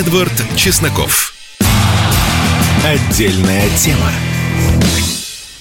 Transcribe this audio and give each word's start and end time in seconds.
Эдвард 0.00 0.32
Чесноков. 0.56 1.34
Отдельная 2.82 3.68
тема. 3.76 4.10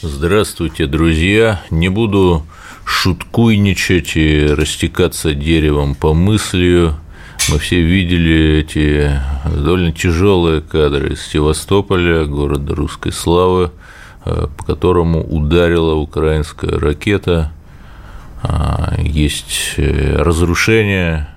Здравствуйте, 0.02 0.86
друзья. 0.86 1.62
Не 1.70 1.90
буду 1.90 2.46
шуткуйничать 2.86 4.16
и 4.16 4.46
растекаться 4.46 5.34
деревом 5.34 5.94
по 5.94 6.14
мыслью. 6.14 6.96
Мы 7.50 7.60
все 7.60 7.82
видели 7.82 8.60
эти 8.60 9.12
довольно 9.44 9.92
тяжелые 9.92 10.62
кадры 10.62 11.16
из 11.16 11.22
Севастополя, 11.28 12.24
города 12.24 12.74
русской 12.74 13.12
славы, 13.12 13.72
э, 14.24 14.48
по 14.58 14.64
которому 14.64 15.22
ударила 15.22 15.96
украинская 15.96 16.80
ракета. 16.80 17.52
А, 18.42 18.96
есть 19.02 19.74
э, 19.76 20.16
разрушение 20.16 21.28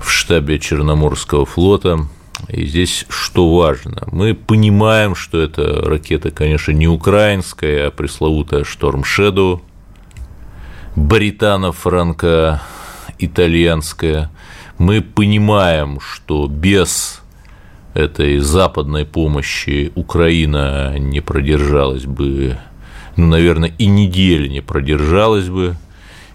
в 0.00 0.10
штабе 0.10 0.58
Черноморского 0.58 1.46
флота– 1.46 2.06
и 2.48 2.64
здесь 2.64 3.06
что 3.08 3.54
важно? 3.54 4.02
Мы 4.10 4.34
понимаем, 4.34 5.14
что 5.14 5.40
эта 5.40 5.82
ракета, 5.82 6.30
конечно, 6.30 6.72
не 6.72 6.88
украинская, 6.88 7.88
а 7.88 7.90
пресловутая 7.90 8.64
Шторм 8.64 9.02
Shadow, 9.02 9.60
британо-франко 10.96 12.62
итальянская. 13.18 14.30
Мы 14.78 15.02
понимаем, 15.02 16.00
что 16.00 16.46
без 16.46 17.22
этой 17.94 18.38
западной 18.38 19.04
помощи 19.04 19.92
Украина 19.94 20.98
не 20.98 21.20
продержалась 21.20 22.06
бы, 22.06 22.58
ну, 23.16 23.26
наверное, 23.26 23.72
и 23.78 23.86
недели 23.86 24.48
не 24.48 24.60
продержалась 24.60 25.48
бы, 25.48 25.76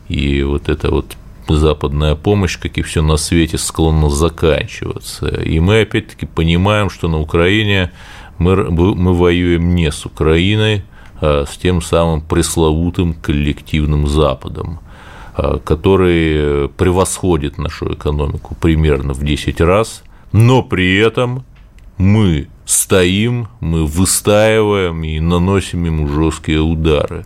и 0.08 0.44
вот 0.44 0.70
это 0.70 0.92
вот 0.92 1.18
западная 1.48 2.16
помощь, 2.16 2.58
как 2.58 2.78
и 2.78 2.82
все 2.82 3.02
на 3.02 3.18
свете, 3.18 3.58
склонна 3.58 4.10
заканчиваться. 4.10 5.28
И 5.28 5.60
мы 5.60 5.82
опять-таки 5.82 6.26
понимаем, 6.26 6.90
что 6.90 7.08
на 7.08 7.20
Украине 7.20 7.92
мы, 8.38 8.56
мы 8.70 9.14
воюем 9.14 9.76
не 9.76 9.92
с 9.92 10.06
Украиной, 10.06 10.84
а 11.22 11.46
с 11.46 11.58
тем 11.58 11.82
самым 11.82 12.22
пресловутым 12.22 13.14
коллективным 13.14 14.08
Западом, 14.08 14.80
а, 15.34 15.60
который 15.60 16.70
превосходит 16.70 17.58
нашу 17.58 17.94
экономику 17.94 18.56
примерно 18.60 19.14
в 19.14 19.24
10 19.24 19.62
раз, 19.62 20.04
но 20.32 20.64
при 20.64 20.98
этом 20.98 21.46
мы 21.98 22.48
стоим, 22.66 23.48
мы 23.60 23.86
выстаиваем 23.86 25.04
и 25.04 25.20
наносим 25.20 25.86
ему 25.86 26.08
жесткие 26.08 26.62
удары 26.62 27.26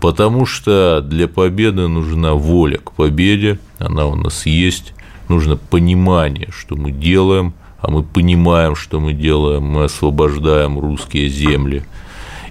потому 0.00 0.46
что 0.46 1.00
для 1.02 1.28
победы 1.28 1.86
нужна 1.88 2.34
воля 2.34 2.78
к 2.78 2.92
победе, 2.92 3.58
она 3.78 4.06
у 4.06 4.14
нас 4.14 4.46
есть, 4.46 4.94
нужно 5.28 5.56
понимание, 5.56 6.48
что 6.50 6.76
мы 6.76 6.90
делаем, 6.90 7.54
а 7.80 7.90
мы 7.90 8.02
понимаем, 8.02 8.74
что 8.74 9.00
мы 9.00 9.12
делаем, 9.12 9.64
мы 9.64 9.84
освобождаем 9.84 10.78
русские 10.78 11.28
земли. 11.28 11.84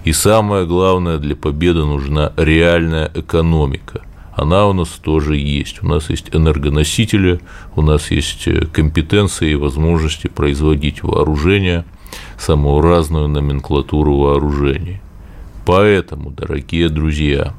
И 0.04 0.12
самое 0.12 0.66
главное, 0.66 1.18
для 1.18 1.36
победы 1.36 1.84
нужна 1.84 2.32
реальная 2.36 3.10
экономика. 3.14 4.02
Она 4.34 4.66
у 4.66 4.72
нас 4.72 4.88
тоже 4.88 5.36
есть. 5.36 5.82
У 5.82 5.86
нас 5.86 6.08
есть 6.08 6.34
энергоносители, 6.34 7.40
у 7.76 7.82
нас 7.82 8.10
есть 8.10 8.48
компетенции 8.72 9.50
и 9.50 9.56
возможности 9.56 10.28
производить 10.28 11.02
вооружение, 11.02 11.84
самую 12.38 12.80
разную 12.80 13.28
номенклатуру 13.28 14.16
вооружений. 14.16 15.00
Поэтому, 15.70 16.30
дорогие 16.30 16.88
друзья, 16.88 17.54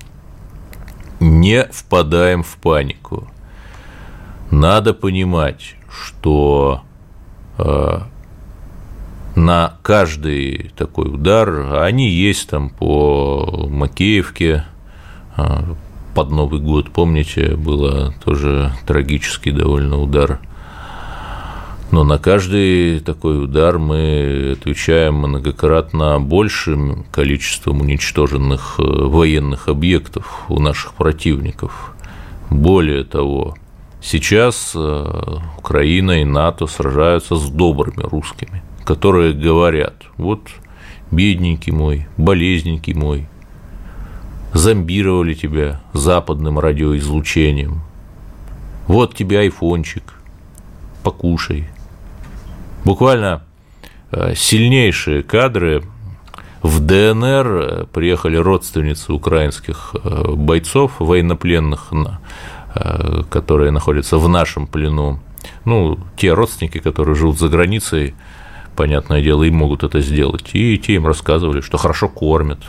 не 1.21 1.63
впадаем 1.71 2.43
в 2.43 2.57
панику. 2.57 3.25
Надо 4.49 4.93
понимать, 4.93 5.77
что 5.89 6.81
э, 7.57 7.99
на 9.37 9.77
каждый 9.81 10.73
такой 10.75 11.07
удар, 11.07 11.81
они 11.83 12.09
есть 12.09 12.49
там 12.49 12.69
по 12.69 13.65
Макеевке, 13.69 14.65
э, 15.37 15.63
под 16.13 16.31
Новый 16.31 16.59
год, 16.59 16.91
помните, 16.91 17.55
было 17.55 18.13
тоже 18.25 18.73
трагический 18.85 19.53
довольно 19.53 20.01
удар– 20.01 20.41
но 21.91 22.05
на 22.05 22.17
каждый 22.17 23.01
такой 23.01 23.43
удар 23.43 23.77
мы 23.77 24.55
отвечаем 24.57 25.15
многократно 25.15 26.21
большим 26.21 27.05
количеством 27.11 27.81
уничтоженных 27.81 28.75
э, 28.79 28.83
военных 28.83 29.67
объектов 29.67 30.45
у 30.47 30.59
наших 30.59 30.93
противников. 30.93 31.93
Более 32.49 33.03
того, 33.03 33.55
сейчас 34.01 34.71
э, 34.73 35.37
Украина 35.57 36.21
и 36.21 36.23
НАТО 36.23 36.65
сражаются 36.65 37.35
с 37.35 37.49
добрыми 37.49 38.03
русскими, 38.03 38.63
которые 38.85 39.33
говорят, 39.33 39.95
вот 40.15 40.47
бедненький 41.11 41.73
мой, 41.73 42.07
болезненький 42.15 42.93
мой, 42.93 43.27
зомбировали 44.53 45.33
тебя 45.33 45.81
западным 45.91 46.57
радиоизлучением, 46.57 47.81
вот 48.87 49.13
тебе 49.13 49.39
айфончик, 49.39 50.03
покушай– 51.03 51.67
буквально 52.85 53.43
э, 54.11 54.33
сильнейшие 54.35 55.23
кадры. 55.23 55.83
В 56.61 56.79
ДНР 56.79 57.47
э, 57.47 57.85
приехали 57.91 58.37
родственницы 58.37 59.13
украинских 59.13 59.95
э, 60.03 60.33
бойцов, 60.35 60.93
военнопленных, 60.99 61.91
которые 63.29 63.71
находятся 63.71 64.17
в 64.17 64.29
нашем 64.29 64.65
плену. 64.65 65.19
Ну, 65.65 65.99
те 66.15 66.33
родственники, 66.33 66.77
которые 66.77 67.15
живут 67.15 67.37
за 67.37 67.49
границей, 67.49 68.15
понятное 68.77 69.21
дело, 69.21 69.43
им 69.43 69.55
могут 69.55 69.83
это 69.83 69.99
сделать. 69.99 70.51
И 70.53 70.77
те 70.77 70.93
им 70.93 71.05
рассказывали, 71.05 71.59
что 71.59 71.77
хорошо 71.77 72.07
кормят, 72.07 72.59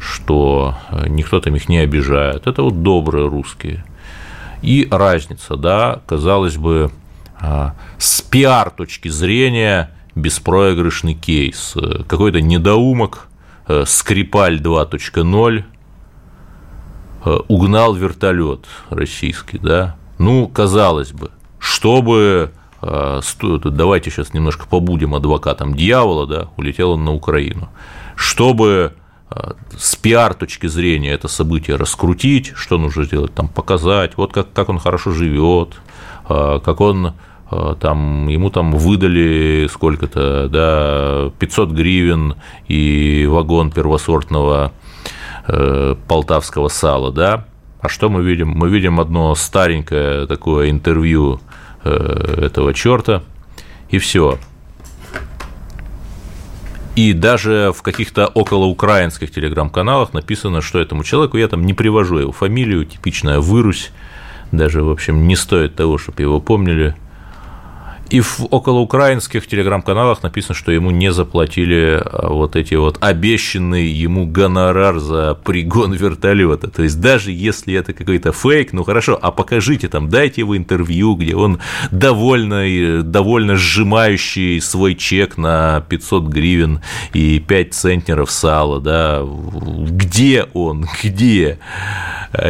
что 0.00 0.74
никто 1.06 1.40
там 1.40 1.54
их 1.54 1.68
не 1.68 1.78
обижает. 1.78 2.48
Это 2.48 2.64
вот 2.64 2.82
добрые 2.82 3.28
русские. 3.28 3.84
И 4.60 4.88
разница, 4.90 5.54
да, 5.54 6.00
казалось 6.06 6.56
бы, 6.56 6.90
с 7.98 8.20
пиар 8.22 8.70
точки 8.70 9.08
зрения 9.08 9.90
беспроигрышный 10.14 11.14
кейс. 11.14 11.74
Какой-то 12.06 12.40
недоумок, 12.40 13.28
э, 13.66 13.84
Скрипаль 13.86 14.60
2.0 14.60 15.64
э, 17.24 17.38
угнал 17.48 17.94
вертолет 17.94 18.66
российский, 18.90 19.58
да, 19.58 19.96
ну, 20.18 20.46
казалось 20.48 21.12
бы, 21.12 21.30
чтобы 21.58 22.52
э, 22.82 23.20
давайте 23.64 24.10
сейчас 24.10 24.34
немножко 24.34 24.66
побудем 24.68 25.14
адвокатом 25.14 25.74
дьявола, 25.74 26.26
да, 26.26 26.48
улетел 26.56 26.92
он 26.92 27.04
на 27.04 27.12
Украину, 27.12 27.68
чтобы 28.16 28.94
с 29.78 29.96
пиар 29.96 30.34
точки 30.34 30.66
зрения 30.66 31.10
это 31.10 31.26
событие 31.26 31.76
раскрутить, 31.76 32.52
что 32.54 32.76
нужно 32.76 33.04
сделать, 33.04 33.32
там 33.32 33.48
показать, 33.48 34.18
вот 34.18 34.30
как, 34.34 34.52
как 34.52 34.68
он 34.68 34.78
хорошо 34.78 35.12
живет, 35.12 35.80
как 36.28 36.82
он 36.82 37.14
Э, 37.14 37.31
там, 37.80 38.28
ему 38.28 38.50
там 38.50 38.72
выдали 38.72 39.68
сколько-то, 39.70 40.48
да, 40.48 41.30
500 41.38 41.70
гривен 41.70 42.36
и 42.68 43.26
вагон 43.28 43.70
первосортного 43.70 44.72
э, 45.46 45.96
полтавского 46.08 46.68
сала, 46.68 47.12
да, 47.12 47.46
а 47.80 47.88
что 47.88 48.08
мы 48.08 48.22
видим? 48.22 48.48
Мы 48.48 48.68
видим 48.68 49.00
одно 49.00 49.34
старенькое 49.34 50.26
такое 50.26 50.70
интервью 50.70 51.40
э, 51.84 52.44
этого 52.46 52.72
черта, 52.72 53.22
и 53.90 53.98
все. 53.98 54.38
И 56.94 57.12
даже 57.12 57.72
в 57.74 57.82
каких-то 57.82 58.26
околоукраинских 58.26 59.30
телеграм-каналах 59.30 60.12
написано, 60.12 60.60
что 60.60 60.78
этому 60.78 61.04
человеку, 61.04 61.38
я 61.38 61.48
там 61.48 61.64
не 61.64 61.74
привожу 61.74 62.18
его 62.18 62.32
фамилию, 62.32 62.84
типичная 62.84 63.40
вырусь, 63.40 63.90
даже, 64.52 64.82
в 64.82 64.90
общем, 64.90 65.26
не 65.26 65.34
стоит 65.34 65.74
того, 65.74 65.98
чтобы 65.98 66.22
его 66.22 66.40
помнили– 66.40 66.94
и 68.12 68.20
в 68.20 68.46
околоукраинских 68.50 69.46
телеграм-каналах 69.46 70.22
написано, 70.22 70.54
что 70.54 70.70
ему 70.70 70.90
не 70.90 71.10
заплатили 71.12 71.98
а, 72.04 72.28
вот 72.28 72.56
эти 72.56 72.74
вот 72.74 72.98
обещанный 73.00 73.86
ему 73.86 74.26
гонорар 74.26 74.98
за 74.98 75.34
пригон 75.34 75.94
вертолета. 75.94 76.68
То 76.68 76.82
есть 76.82 77.00
даже 77.00 77.32
если 77.32 77.74
это 77.74 77.94
какой-то 77.94 78.32
фейк, 78.32 78.74
ну 78.74 78.84
хорошо, 78.84 79.18
а 79.20 79.30
покажите 79.30 79.88
там, 79.88 80.10
дайте 80.10 80.42
его 80.42 80.58
интервью, 80.58 81.14
где 81.14 81.34
он 81.34 81.60
довольно, 81.90 83.02
довольно 83.02 83.56
сжимающий 83.56 84.60
свой 84.60 84.94
чек 84.94 85.38
на 85.38 85.80
500 85.88 86.24
гривен 86.24 86.82
и 87.14 87.38
5 87.38 87.72
центнеров 87.72 88.30
сала, 88.30 88.78
да, 88.78 89.22
где 89.24 90.48
он, 90.52 90.86
где? 91.02 91.58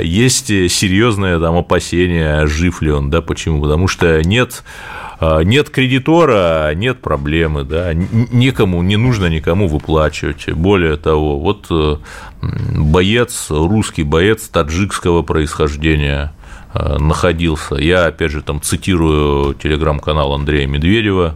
Есть 0.03 0.49
серьезное 0.49 1.39
там 1.39 1.57
опасение, 1.57 2.49
жив 2.49 2.83
ли 2.83 2.91
он, 2.91 3.11
да, 3.11 3.23
почему? 3.23 3.63
Потому 3.63 3.87
что 3.87 4.21
нет 4.25 4.65
а, 4.65 5.12
нет 5.45 5.71
кредитора, 5.71 6.75
нет 6.75 7.01
проблемы, 7.01 7.65
да, 7.65 7.95
никому, 7.95 8.83
не 8.83 8.97
нужно 8.97 9.27
никому 9.27 9.69
выплачивать. 9.69 10.51
Более 10.53 10.97
того, 10.97 11.39
вот 11.39 11.67
э, 11.71 11.97
боец, 12.41 13.47
русский 13.51 14.03
боец 14.03 14.49
таджикского 14.49 15.23
происхождения, 15.23 16.33
находился. 16.75 17.75
Я, 17.75 18.07
опять 18.07 18.31
же, 18.31 18.41
там 18.41 18.63
цитирую 18.63 19.53
телеграм-канал 19.53 20.33
Андрея 20.33 20.67
Медведева, 20.67 21.35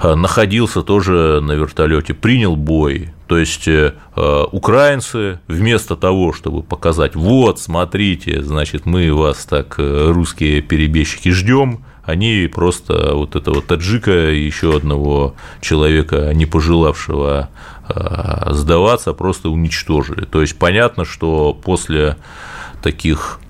находился 0.00 0.82
тоже 0.82 1.40
на 1.42 1.50
вертолете, 1.52 2.14
принял 2.14 2.54
бой. 2.54 3.08
То 3.26 3.36
есть 3.36 3.68
украинцы 4.14 5.40
вместо 5.48 5.96
того, 5.96 6.32
чтобы 6.32 6.62
показать, 6.62 7.16
вот, 7.16 7.58
смотрите, 7.58 8.42
значит, 8.42 8.86
мы 8.86 9.12
вас 9.12 9.44
так, 9.44 9.74
русские 9.78 10.62
перебежчики, 10.62 11.30
ждем, 11.30 11.84
они 12.06 12.48
просто 12.52 13.14
вот 13.14 13.36
этого 13.36 13.60
таджика 13.60 14.30
и 14.30 14.40
еще 14.40 14.76
одного 14.76 15.34
человека, 15.60 16.32
не 16.32 16.46
пожелавшего 16.46 17.50
а, 17.88 18.48
сдаваться, 18.52 19.12
просто 19.12 19.50
уничтожили. 19.50 20.24
То 20.24 20.40
есть 20.40 20.56
понятно, 20.58 21.04
что 21.04 21.52
после 21.52 22.16
таких 22.80 23.40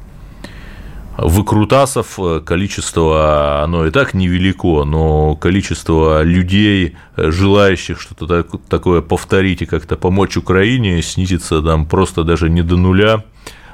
выкрутасов 1.18 2.18
количество, 2.44 3.62
оно 3.62 3.86
и 3.86 3.90
так 3.90 4.14
невелико, 4.14 4.84
но 4.84 5.34
количество 5.36 6.22
людей, 6.22 6.96
желающих 7.16 8.00
что-то 8.00 8.44
такое 8.68 9.00
повторить 9.00 9.62
и 9.62 9.66
как-то 9.66 9.96
помочь 9.96 10.36
Украине, 10.36 11.02
снизится 11.02 11.62
там 11.62 11.86
просто 11.86 12.22
даже 12.22 12.50
не 12.50 12.62
до 12.62 12.76
нуля, 12.76 13.24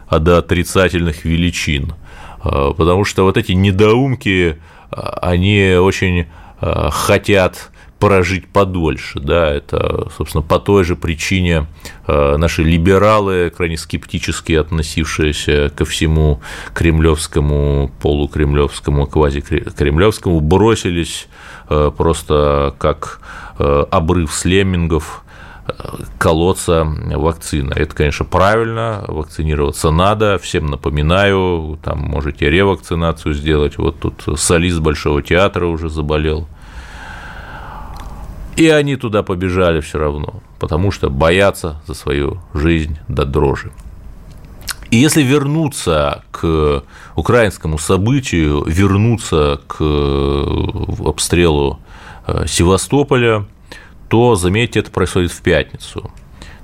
а 0.09 0.19
до 0.19 0.39
отрицательных 0.39 1.25
величин. 1.25 1.95
А, 2.43 2.73
потому 2.73 3.05
что 3.05 3.25
вот 3.25 3.37
эти 3.37 3.53
недоумки, 3.53 4.59
а, 4.91 5.19
они 5.23 5.75
очень 5.75 6.27
а, 6.61 6.91
хотят 6.91 7.71
прожить 7.99 8.49
подольше, 8.49 9.21
да, 9.21 9.49
это, 9.49 10.09
собственно, 10.17 10.43
по 10.43 10.59
той 10.59 10.83
же 10.83 10.97
причине 10.97 11.67
наши 12.09 12.65
либералы, 12.65 13.53
крайне 13.57 13.77
скептически 13.79 14.55
относившиеся 14.55 15.71
ко 15.71 15.85
всему 15.85 16.41
кремлевскому, 16.75 17.93
полукремлевскому, 18.03 19.07
квазикремлевскому, 19.07 20.41
бросились 20.41 21.29
просто 21.69 22.75
как 22.79 23.21
обрыв 23.57 24.33
с 24.33 24.45
леммингов 24.47 25.22
колоться 26.19 26.85
вакцина. 26.85 27.73
Это, 27.75 27.95
конечно, 27.95 28.25
правильно, 28.25 29.05
вакцинироваться 29.09 29.91
надо, 29.91 30.39
всем 30.39 30.67
напоминаю, 30.67 31.79
там 31.83 32.01
можете 32.01 32.51
ревакцинацию 32.51 33.35
сделать, 33.35 33.79
вот 33.79 33.99
тут 34.01 34.39
солист 34.39 34.81
Большого 34.81 35.23
театра 35.23 35.67
уже 35.67 35.89
заболел. 35.89 36.47
И 38.57 38.69
они 38.69 38.97
туда 38.97 39.23
побежали 39.23 39.81
все 39.81 39.99
равно, 39.99 40.43
потому 40.59 40.91
что 40.91 41.09
боятся 41.11 41.81
за 41.87 41.95
свою 41.95 42.41
жизнь 42.53 42.99
до 43.09 43.25
дрожи. 43.25 43.73
И 44.91 44.99
если 44.99 45.23
вернуться 45.23 46.23
к 46.31 46.83
украинскому 47.17 47.79
событию, 47.79 48.63
вернуться 48.67 49.59
к 49.67 49.81
обстрелу 51.07 51.81
э, 52.27 52.45
Севастополя– 52.47 53.47
то, 54.13 54.35
заметьте, 54.35 54.81
это 54.81 54.91
происходит 54.91 55.33
в 55.33 55.41
пятницу. 55.41 56.11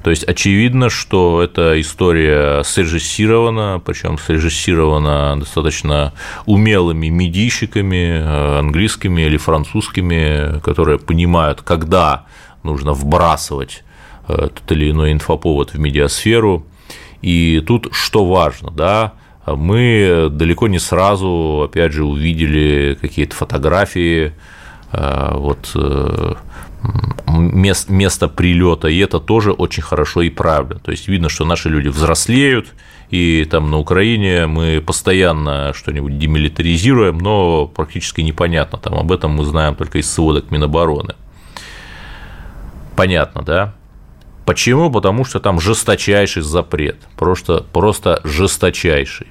То 0.02 0.10
есть 0.10 0.22
очевидно, 0.24 0.90
что 0.90 1.42
эта 1.42 1.80
история 1.80 2.62
срежиссирована, 2.62 3.80
причем 3.82 4.18
срежиссирована 4.18 5.34
достаточно 5.40 6.12
умелыми 6.44 7.08
медийщиками, 7.08 8.20
э, 8.20 8.58
английскими 8.58 9.22
или 9.22 9.38
французскими, 9.38 10.60
которые 10.60 10.98
понимают, 10.98 11.62
когда 11.62 12.26
нужно 12.64 12.92
вбрасывать 12.92 13.82
э, 14.28 14.50
тот 14.54 14.70
или 14.72 14.90
иной 14.90 15.12
инфоповод 15.12 15.72
в 15.72 15.78
медиасферу. 15.78 16.66
И 17.22 17.64
тут 17.66 17.88
что 17.92 18.26
важно, 18.26 18.70
да, 18.70 19.14
мы 19.46 20.28
далеко 20.30 20.68
не 20.68 20.78
сразу, 20.78 21.62
опять 21.64 21.92
же, 21.92 22.04
увидели 22.04 22.98
какие-то 23.00 23.34
фотографии, 23.34 24.34
вот 24.92 25.74
мест, 27.26 27.88
место 27.88 28.28
прилета, 28.28 28.88
и 28.88 28.98
это 28.98 29.20
тоже 29.20 29.52
очень 29.52 29.82
хорошо 29.82 30.22
и 30.22 30.30
правильно. 30.30 30.78
То 30.80 30.90
есть 30.90 31.08
видно, 31.08 31.28
что 31.28 31.44
наши 31.44 31.68
люди 31.68 31.88
взрослеют, 31.88 32.74
и 33.10 33.46
там 33.50 33.70
на 33.70 33.78
Украине 33.78 34.46
мы 34.46 34.80
постоянно 34.80 35.72
что-нибудь 35.74 36.18
демилитаризируем, 36.18 37.18
но 37.18 37.66
практически 37.66 38.20
непонятно. 38.20 38.78
Там 38.78 38.94
об 38.94 39.12
этом 39.12 39.32
мы 39.32 39.44
знаем 39.44 39.74
только 39.74 39.98
из 39.98 40.10
сводок 40.12 40.50
Минобороны. 40.50 41.14
Понятно, 42.96 43.42
да? 43.42 43.74
Почему? 44.44 44.90
Потому 44.90 45.24
что 45.24 45.40
там 45.40 45.60
жесточайший 45.60 46.42
запрет, 46.42 46.96
просто, 47.16 47.64
просто 47.72 48.20
жесточайший. 48.24 49.26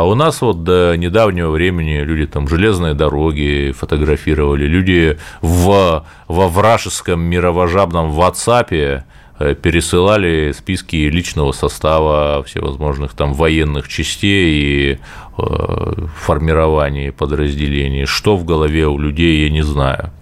А 0.00 0.04
у 0.04 0.14
нас 0.14 0.40
вот 0.40 0.64
до 0.64 0.94
недавнего 0.96 1.50
времени 1.50 1.98
люди 1.98 2.26
там 2.26 2.48
железные 2.48 2.94
дороги 2.94 3.74
фотографировали, 3.76 4.64
люди 4.64 5.18
в, 5.42 6.06
во 6.26 6.48
вражеском 6.48 7.20
мировожабном 7.20 8.18
WhatsApp 8.18 9.02
э, 9.38 9.54
пересылали 9.56 10.52
списки 10.56 10.96
личного 10.96 11.52
состава 11.52 12.42
всевозможных 12.44 13.12
там 13.12 13.34
военных 13.34 13.88
частей 13.88 14.94
и 14.94 14.98
э, 15.36 16.06
формирований 16.16 17.12
подразделений. 17.12 18.06
Что 18.06 18.38
в 18.38 18.46
голове 18.46 18.86
у 18.86 18.96
людей, 18.96 19.44
я 19.44 19.50
не 19.50 19.62
знаю. 19.62 20.12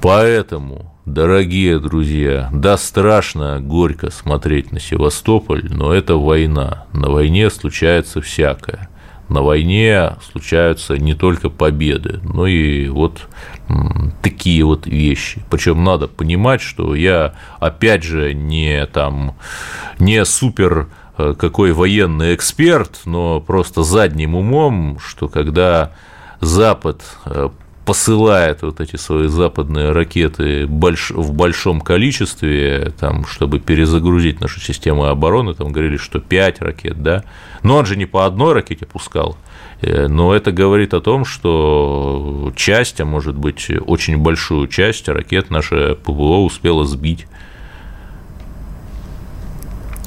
Поэтому 0.00 0.95
Дорогие 1.06 1.78
друзья, 1.78 2.50
да 2.52 2.76
страшно, 2.76 3.60
горько 3.60 4.10
смотреть 4.10 4.72
на 4.72 4.80
Севастополь, 4.80 5.64
но 5.70 5.92
это 5.92 6.16
война. 6.16 6.86
На 6.92 7.08
войне 7.10 7.48
случается 7.48 8.20
всякое. 8.20 8.88
На 9.28 9.42
войне 9.42 10.16
случаются 10.32 10.98
не 10.98 11.14
только 11.14 11.48
победы, 11.48 12.18
но 12.24 12.48
и 12.48 12.88
вот 12.88 13.28
такие 14.20 14.64
вот 14.64 14.88
вещи. 14.88 15.44
Причем 15.48 15.84
надо 15.84 16.08
понимать, 16.08 16.60
что 16.60 16.96
я 16.96 17.34
опять 17.60 18.02
же 18.02 18.34
не 18.34 18.84
там 18.86 19.36
не 20.00 20.24
супер 20.24 20.88
э, 21.18 21.34
какой 21.38 21.70
военный 21.70 22.34
эксперт, 22.34 23.02
но 23.04 23.40
просто 23.40 23.84
задним 23.84 24.34
умом, 24.34 24.98
что 24.98 25.28
когда 25.28 25.92
Запад 26.40 27.00
э, 27.26 27.50
посылает 27.86 28.62
вот 28.62 28.80
эти 28.80 28.96
свои 28.96 29.28
западные 29.28 29.92
ракеты 29.92 30.66
в 30.66 31.32
большом 31.32 31.80
количестве, 31.80 32.92
там, 32.98 33.24
чтобы 33.24 33.60
перезагрузить 33.60 34.40
нашу 34.40 34.60
систему 34.60 35.04
обороны, 35.04 35.54
там 35.54 35.70
говорили, 35.70 35.96
что 35.96 36.18
5 36.18 36.60
ракет, 36.62 37.00
да, 37.00 37.22
но 37.62 37.76
он 37.76 37.86
же 37.86 37.96
не 37.96 38.04
по 38.04 38.26
одной 38.26 38.54
ракете 38.54 38.86
пускал, 38.86 39.36
э, 39.82 40.08
но 40.08 40.34
это 40.34 40.50
говорит 40.50 40.94
о 40.94 41.00
том, 41.00 41.24
что 41.24 42.52
часть, 42.56 43.00
а 43.00 43.04
может 43.04 43.36
быть 43.36 43.70
очень 43.86 44.16
большую 44.18 44.66
часть 44.66 45.08
ракет 45.08 45.50
наше 45.50 45.96
ПВО 46.04 46.44
успела 46.44 46.84
сбить. 46.84 47.28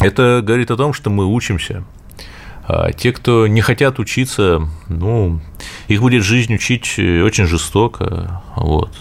Это 0.02 0.42
говорит 0.44 0.70
о 0.70 0.76
том, 0.76 0.92
что 0.92 1.10
мы 1.10 1.26
учимся, 1.26 1.86
те, 2.98 3.12
кто 3.12 3.48
не 3.48 3.62
хотят 3.62 4.00
учиться, 4.00 4.62
ну, 4.88 5.40
их 5.88 6.02
будет 6.02 6.24
жизнь 6.24 6.54
учить 6.54 7.00
очень 7.00 7.46
жестоко. 7.46 8.42
Вот. 8.56 8.92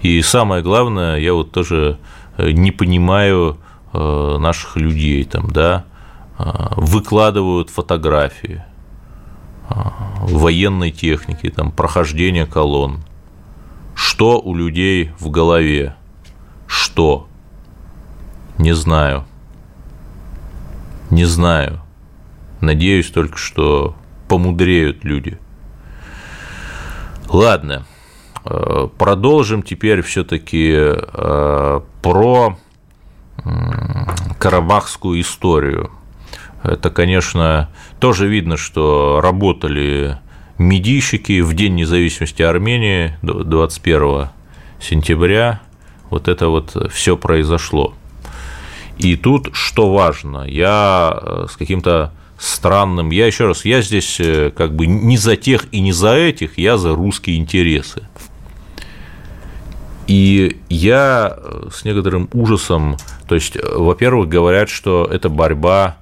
И 0.00 0.20
самое 0.22 0.62
главное, 0.62 1.18
я 1.18 1.34
вот 1.34 1.52
тоже 1.52 1.98
э, 2.36 2.50
не 2.50 2.70
понимаю 2.72 3.58
э, 3.92 4.36
наших 4.38 4.76
людей, 4.76 5.24
там, 5.24 5.50
да, 5.50 5.84
а, 6.38 6.72
выкладывают 6.76 7.70
фотографии 7.70 8.64
а, 9.68 9.92
военной 10.22 10.90
техники, 10.90 11.50
там, 11.50 11.70
прохождения 11.70 12.46
колонн. 12.46 13.04
Что 13.94 14.40
у 14.40 14.54
людей 14.54 15.12
в 15.20 15.30
голове? 15.30 15.94
Что? 16.66 17.28
Не 18.58 18.74
знаю. 18.74 19.24
Не 21.10 21.26
знаю. 21.26 21.81
Надеюсь 22.62 23.10
только, 23.10 23.36
что 23.36 23.96
помудреют 24.28 25.02
люди. 25.04 25.36
Ладно, 27.28 27.84
э, 28.44 28.88
продолжим 28.96 29.64
теперь 29.64 30.00
все-таки 30.02 30.72
э, 30.72 31.80
про 32.02 32.58
карабахскую 34.38 35.20
историю. 35.20 35.90
Это, 36.62 36.90
конечно, 36.90 37.68
тоже 37.98 38.28
видно, 38.28 38.56
что 38.56 39.20
работали 39.20 40.18
медийщики 40.56 41.40
в 41.40 41.54
День 41.54 41.74
независимости 41.74 42.42
Армении 42.42 43.18
21 43.22 44.28
сентября. 44.80 45.60
Вот 46.10 46.28
это 46.28 46.46
вот 46.46 46.92
все 46.92 47.16
произошло. 47.16 47.94
И 48.98 49.16
тут 49.16 49.48
что 49.52 49.92
важно, 49.92 50.44
я 50.46 51.18
э, 51.20 51.46
с 51.50 51.56
каким-то 51.56 52.12
странным. 52.42 53.10
Я 53.10 53.26
еще 53.26 53.46
раз, 53.46 53.64
я 53.64 53.82
здесь 53.82 54.18
э, 54.18 54.50
как 54.50 54.74
бы 54.74 54.86
не 54.86 55.16
за 55.16 55.36
тех 55.36 55.72
и 55.72 55.80
не 55.80 55.92
за 55.92 56.14
этих, 56.14 56.58
я 56.58 56.76
за 56.76 56.92
русские 56.92 57.36
интересы. 57.36 58.02
И 60.08 60.60
я 60.68 61.36
э, 61.36 61.68
с 61.72 61.84
некоторым 61.84 62.28
ужасом, 62.32 62.96
то 63.28 63.36
есть, 63.36 63.54
э, 63.54 63.60
во-первых, 63.62 64.28
говорят, 64.28 64.68
что 64.68 65.08
это 65.10 65.28
борьба 65.28 65.98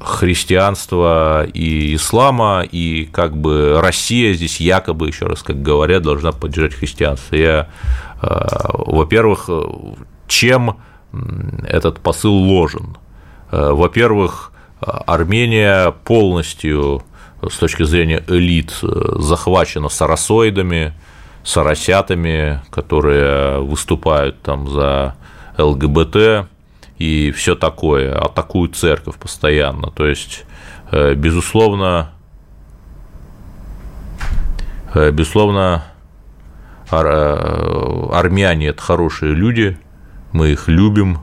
христианства 0.00 1.44
и 1.44 1.96
ислама, 1.96 2.62
и 2.62 3.04
как 3.06 3.36
бы 3.36 3.80
Россия 3.82 4.32
здесь 4.32 4.60
якобы, 4.60 5.08
еще 5.08 5.26
раз 5.26 5.42
как 5.42 5.60
говорят, 5.60 6.04
должна 6.04 6.30
поддержать 6.30 6.74
христианство. 6.74 7.34
Я, 7.34 7.68
во-первых, 8.22 9.50
чем 10.28 10.76
этот 11.66 11.98
посыл 11.98 12.32
ложен? 12.32 12.96
Во-первых, 13.50 14.52
Армения 14.80 15.90
полностью 16.04 17.02
с 17.42 17.56
точки 17.56 17.82
зрения 17.84 18.22
элит 18.28 18.72
захвачена 18.80 19.88
сарасоидами, 19.88 20.92
сарасятами, 21.44 22.60
которые 22.70 23.60
выступают 23.60 24.40
там 24.42 24.68
за 24.68 25.16
ЛГБТ, 25.56 26.48
и 26.98 27.30
все 27.30 27.54
такое, 27.54 28.16
атакуют 28.18 28.76
церковь 28.76 29.16
постоянно. 29.16 29.90
То 29.90 30.06
есть, 30.06 30.44
э, 30.90 31.14
безусловно, 31.14 32.10
э, 34.94 35.10
безусловно, 35.10 35.84
ар, 36.90 37.06
э, 37.06 38.08
армяне– 38.12 38.66
это 38.68 38.82
хорошие 38.82 39.32
люди, 39.32 39.78
мы 40.32 40.50
их 40.50 40.68
любим, 40.68 41.20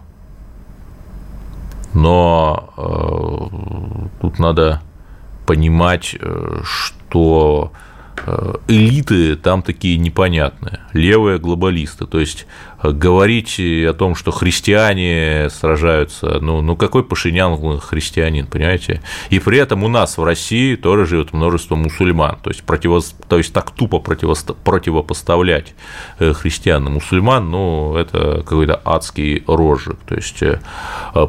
но 1.96 2.70
э, 2.78 4.08
тут 4.22 4.38
надо 4.38 4.82
понимать, 5.48 6.16
что 6.64 7.72
элиты 8.68 9.36
там 9.36 9.62
такие 9.62 9.98
непонятные, 9.98 10.80
левые 10.94 11.38
глобалисты. 11.38 12.08
То 12.08 12.20
есть 12.20 12.48
говорить 12.92 13.60
о 13.60 13.94
том, 13.94 14.16
что 14.16 14.32
христиане 14.32 15.50
сражаются, 15.50 16.40
ну, 16.42 16.62
ну 16.62 16.76
какой 16.76 17.04
Пашинян 17.04 17.80
христианин, 17.80 18.48
понимаете? 18.48 19.02
И 19.30 19.40
при 19.40 19.58
этом 19.58 19.84
у 19.84 19.88
нас 19.88 20.18
в 20.18 20.24
России 20.24 20.76
тоже 20.76 21.06
живет 21.06 21.34
множество 21.34 21.76
мусульман, 21.76 22.38
то 22.42 22.50
есть, 22.50 22.64
противо, 22.64 23.02
то 23.28 23.38
есть 23.38 23.54
так 23.54 23.72
тупо 23.72 24.00
противо, 24.00 24.36
противопоставлять 24.64 25.74
э, 26.20 26.34
христиан 26.34 26.88
и 26.88 26.90
мусульман, 26.90 27.50
ну, 27.50 27.96
это 27.96 28.44
какой-то 28.46 28.82
адский 28.84 29.44
рожик. 29.48 29.98
То 30.08 30.16
есть 30.16 30.42
э, 30.44 30.60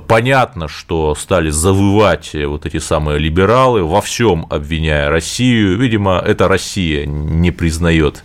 понятно, 0.07 0.69
что 0.69 1.15
стали 1.15 1.51
завывать 1.51 2.35
вот 2.35 2.67
эти 2.67 2.79
самые 2.79 3.19
либералы, 3.19 3.83
во 3.83 4.01
всем 4.01 4.47
обвиняя 4.51 5.11
Россию. 5.11 5.79
Видимо, 5.79 6.19
это 6.19 6.49
Россия 6.49 7.07
не 7.07 7.51
признает 7.51 8.25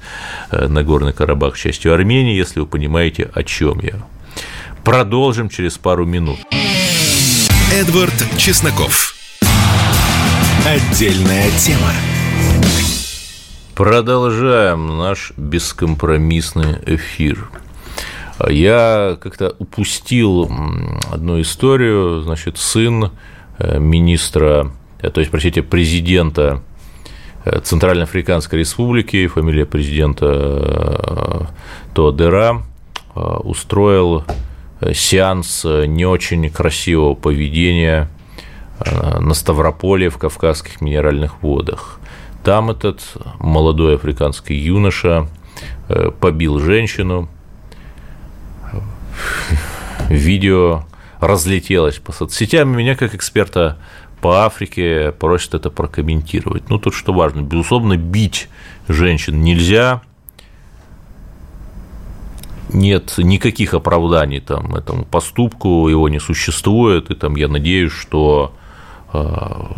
э, 0.52 0.68
Нагорный 0.68 1.14
Карабах 1.14 1.58
частью 1.58 1.94
Армении, 1.94 2.36
если 2.36 2.60
вы 2.60 2.66
понимаете, 2.66 3.21
понимаете, 3.22 3.32
о 3.34 3.44
чем 3.44 3.80
я. 3.80 4.04
Продолжим 4.84 5.50
через 5.50 5.78
пару 5.78 6.06
минут. 6.06 6.40
Эдвард 7.74 8.14
Чесноков. 8.38 9.16
Отдельная 10.66 11.50
тема. 11.58 11.92
Продолжаем 13.76 14.98
наш 14.98 15.34
бескомпромиссный 15.38 16.78
эфир. 16.86 17.50
Я 18.50 19.18
как-то 19.22 19.56
упустил 19.60 20.50
одну 21.12 21.40
историю, 21.42 22.22
значит, 22.22 22.58
сын 22.58 23.12
э, 23.60 23.80
министра, 23.80 24.72
э, 25.00 25.12
то 25.12 25.20
есть, 25.20 25.30
простите, 25.30 25.62
президента 25.62 26.64
э, 27.46 27.60
Центральноафриканской 27.60 28.60
республики, 28.60 29.28
фамилия 29.28 29.66
президента 29.68 31.50
Тодера, 31.94 32.64
устроил 33.16 34.24
э, 34.80 34.94
сеанс 34.94 35.64
э, 35.66 35.86
не 35.86 36.06
очень 36.06 36.50
красивого 36.50 37.16
поведения 37.16 38.10
на 39.20 39.36
Ставрополе 39.36 40.10
в 40.10 40.18
Кавказских 40.18 40.82
минеральных 40.82 41.44
водах. 41.44 42.00
Там 42.44 42.72
этот 42.72 43.04
молодой 43.38 43.98
африканский 43.98 44.56
юноша 44.56 45.28
побил 46.20 46.58
женщину. 46.58 47.30
Видео 50.10 50.86
разлетелось 51.20 52.00
по 52.00 52.12
соцсетям. 52.12 52.76
Меня, 52.76 52.96
как 52.96 53.14
эксперта 53.14 53.78
по 54.20 54.46
Африке, 54.46 55.12
просят 55.12 55.54
это 55.54 55.70
прокомментировать. 55.70 56.70
Ну, 56.70 56.80
тут 56.80 56.96
что 56.96 57.14
важно. 57.14 57.42
Безусловно, 57.42 57.98
бить 57.98 58.50
женщин 58.88 59.42
нельзя, 59.42 60.02
нет 62.74 63.14
никаких 63.18 63.74
оправданий 63.74 64.40
там 64.40 64.76
этому 64.76 65.06
поступку, 65.06 65.88
его 65.88 66.10
не 66.10 66.20
существует, 66.20 67.12
и 67.12 67.16
там 67.16 67.36
я 67.36 67.48
надеюсь, 67.48 67.92
что 67.92 68.54
э, 69.14 69.20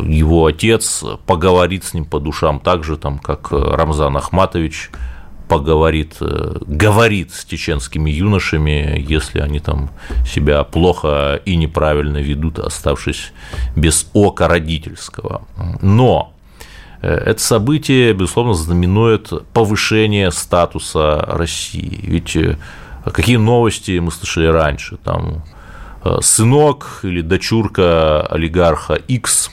его 0.00 0.46
отец 0.46 1.04
поговорит 1.26 1.84
с 1.84 1.94
ним 1.94 2.04
по 2.04 2.20
душам 2.20 2.60
так 2.60 2.84
же, 2.84 2.96
там, 2.96 3.18
как 3.18 3.50
Рамзан 3.50 4.16
Ахматович 4.16 4.90
поговорит, 5.48 6.16
э, 6.20 6.56
говорит 6.66 7.32
с 7.32 7.44
чеченскими 7.44 8.10
юношами, 8.10 9.04
если 9.06 9.40
они 9.40 9.60
там 9.60 9.90
себя 10.26 10.64
плохо 10.64 11.40
и 11.44 11.56
неправильно 11.56 12.18
ведут, 12.18 12.58
оставшись 12.58 13.32
без 13.76 14.08
ока 14.12 14.48
родительского. 14.48 15.46
Но 15.82 16.32
э, 17.02 17.08
это 17.08 17.40
событие, 17.40 18.12
безусловно, 18.14 18.54
знаменует 18.54 19.32
повышение 19.52 20.30
статуса 20.30 21.24
России. 21.28 22.00
Ведь 22.02 22.36
какие 23.12 23.36
новости 23.36 23.98
мы 23.98 24.10
слышали 24.10 24.46
раньше, 24.46 24.96
там 24.96 25.44
э, 26.04 26.18
сынок 26.22 27.00
или 27.02 27.20
дочурка 27.20 28.22
олигарха 28.26 28.94
X 28.94 29.50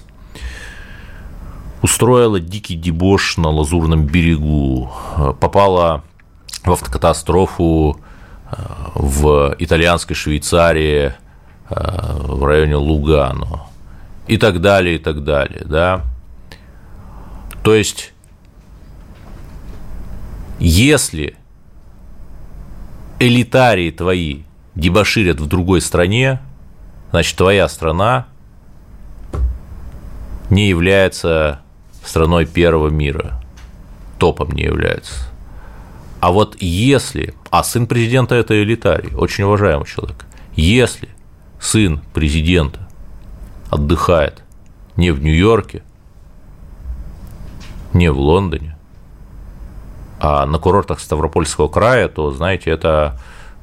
устроила 1.81 2.39
дикий 2.39 2.75
дебош 2.75 3.37
на 3.37 3.49
Лазурном 3.49 4.05
берегу, 4.05 4.91
э, 5.17 5.33
попала 5.39 6.03
в 6.63 6.71
автокатастрофу 6.71 7.99
э, 8.51 8.55
в 8.95 9.55
итальянской 9.59 10.15
Швейцарии 10.15 11.13
в 11.69 12.43
районе 12.43 12.75
Лугано. 12.75 13.61
И 14.27 14.37
так 14.37 14.59
далее, 14.59 14.95
и 14.95 14.97
так 14.97 15.23
далее, 15.23 15.61
да. 15.63 16.01
То 17.63 17.73
есть, 17.73 18.11
если 20.59 21.37
элитарии 23.21 23.91
твои 23.91 24.41
дебоширят 24.73 25.39
в 25.39 25.45
другой 25.45 25.79
стране, 25.81 26.41
значит, 27.11 27.37
твоя 27.37 27.69
страна 27.69 28.25
не 30.49 30.67
является 30.67 31.61
страной 32.03 32.47
первого 32.47 32.89
мира, 32.89 33.39
топом 34.17 34.51
не 34.53 34.63
является. 34.63 35.29
А 36.19 36.31
вот 36.31 36.57
если, 36.59 37.35
а 37.51 37.63
сын 37.63 37.85
президента 37.85 38.33
это 38.33 38.61
элитарий, 38.61 39.13
очень 39.15 39.43
уважаемый 39.43 39.85
человек, 39.85 40.25
если 40.55 41.09
сын 41.59 42.01
президента 42.13 42.89
отдыхает 43.69 44.43
не 44.95 45.11
в 45.11 45.21
Нью-Йорке, 45.21 45.83
не 47.93 48.11
в 48.11 48.17
Лондоне, 48.17 48.70
а 50.23 50.45
на 50.45 50.59
курортах 50.59 50.99
Ставропольского 50.99 51.67
края, 51.67 52.07
то, 52.07 52.29
знаете, 52.31 52.69
это, 52.69 53.19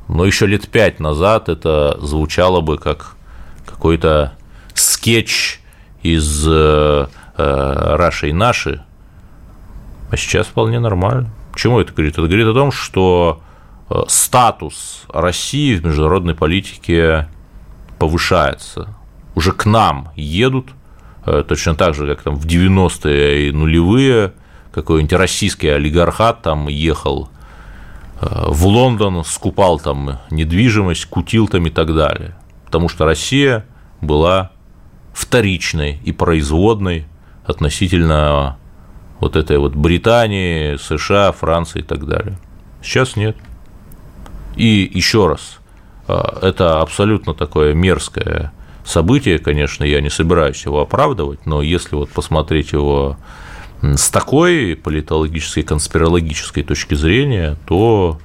ну, 0.08 0.24
еще 0.24 0.44
лет 0.44 0.68
пять 0.68 0.98
назад 0.98 1.48
это 1.48 1.96
звучало 2.02 2.60
бы 2.60 2.78
как 2.78 3.14
какой-то 3.64 4.32
скетч 4.74 5.60
из 6.02 6.44
э, 6.48 7.06
э, 7.36 7.96
Раши 7.96 8.30
и 8.30 8.32
Наши, 8.32 8.82
а 10.10 10.16
сейчас 10.16 10.48
вполне 10.48 10.80
нормально. 10.80 11.30
Чему 11.54 11.78
это 11.78 11.92
говорит? 11.92 12.14
Это 12.14 12.22
говорит 12.22 12.48
о 12.48 12.54
том, 12.54 12.72
что 12.72 13.40
э, 13.88 14.02
статус 14.08 15.04
России 15.10 15.76
в 15.76 15.86
международной 15.86 16.34
политике 16.34 17.28
повышается. 18.00 18.96
Уже 19.36 19.52
к 19.52 19.64
нам 19.64 20.08
едут, 20.16 20.70
точно 21.24 21.76
так 21.76 21.94
же, 21.94 22.08
как 22.08 22.24
там 22.24 22.34
в 22.34 22.46
90-е 22.46 23.48
и 23.48 23.52
нулевые– 23.52 24.32
какой-нибудь 24.72 25.12
российский 25.12 25.68
олигархат 25.68 26.42
там 26.42 26.68
ехал 26.68 27.28
э, 28.20 28.26
в 28.48 28.66
Лондон, 28.66 29.24
скупал 29.24 29.78
там 29.78 30.18
недвижимость, 30.30 31.06
кутил 31.06 31.48
там 31.48 31.66
и 31.66 31.70
так 31.70 31.94
далее. 31.94 32.36
Потому 32.64 32.88
что 32.88 33.04
Россия 33.04 33.64
была 34.00 34.52
вторичной 35.12 36.00
и 36.04 36.12
производной 36.12 37.06
относительно 37.44 38.56
вот 39.20 39.36
этой 39.36 39.58
вот 39.58 39.74
Британии, 39.74 40.76
США, 40.76 41.32
Франции 41.32 41.80
и 41.80 41.84
так 41.84 42.06
далее. 42.06 42.38
Сейчас 42.82 43.16
нет. 43.16 43.36
И 44.54 44.90
еще 44.92 45.26
раз, 45.26 45.58
э, 46.06 46.20
это 46.42 46.80
абсолютно 46.80 47.34
такое 47.34 47.74
мерзкое 47.74 48.52
событие, 48.84 49.38
конечно, 49.38 49.84
я 49.84 50.00
не 50.00 50.10
собираюсь 50.10 50.64
его 50.64 50.80
оправдывать, 50.80 51.46
но 51.46 51.62
если 51.62 51.94
вот 51.94 52.10
посмотреть 52.10 52.72
его 52.72 53.16
с 53.82 54.10
такой 54.10 54.76
политологической, 54.76 55.62
конспирологической 55.62 56.64
точки 56.64 56.94
зрения, 56.94 57.56
то 57.66 58.18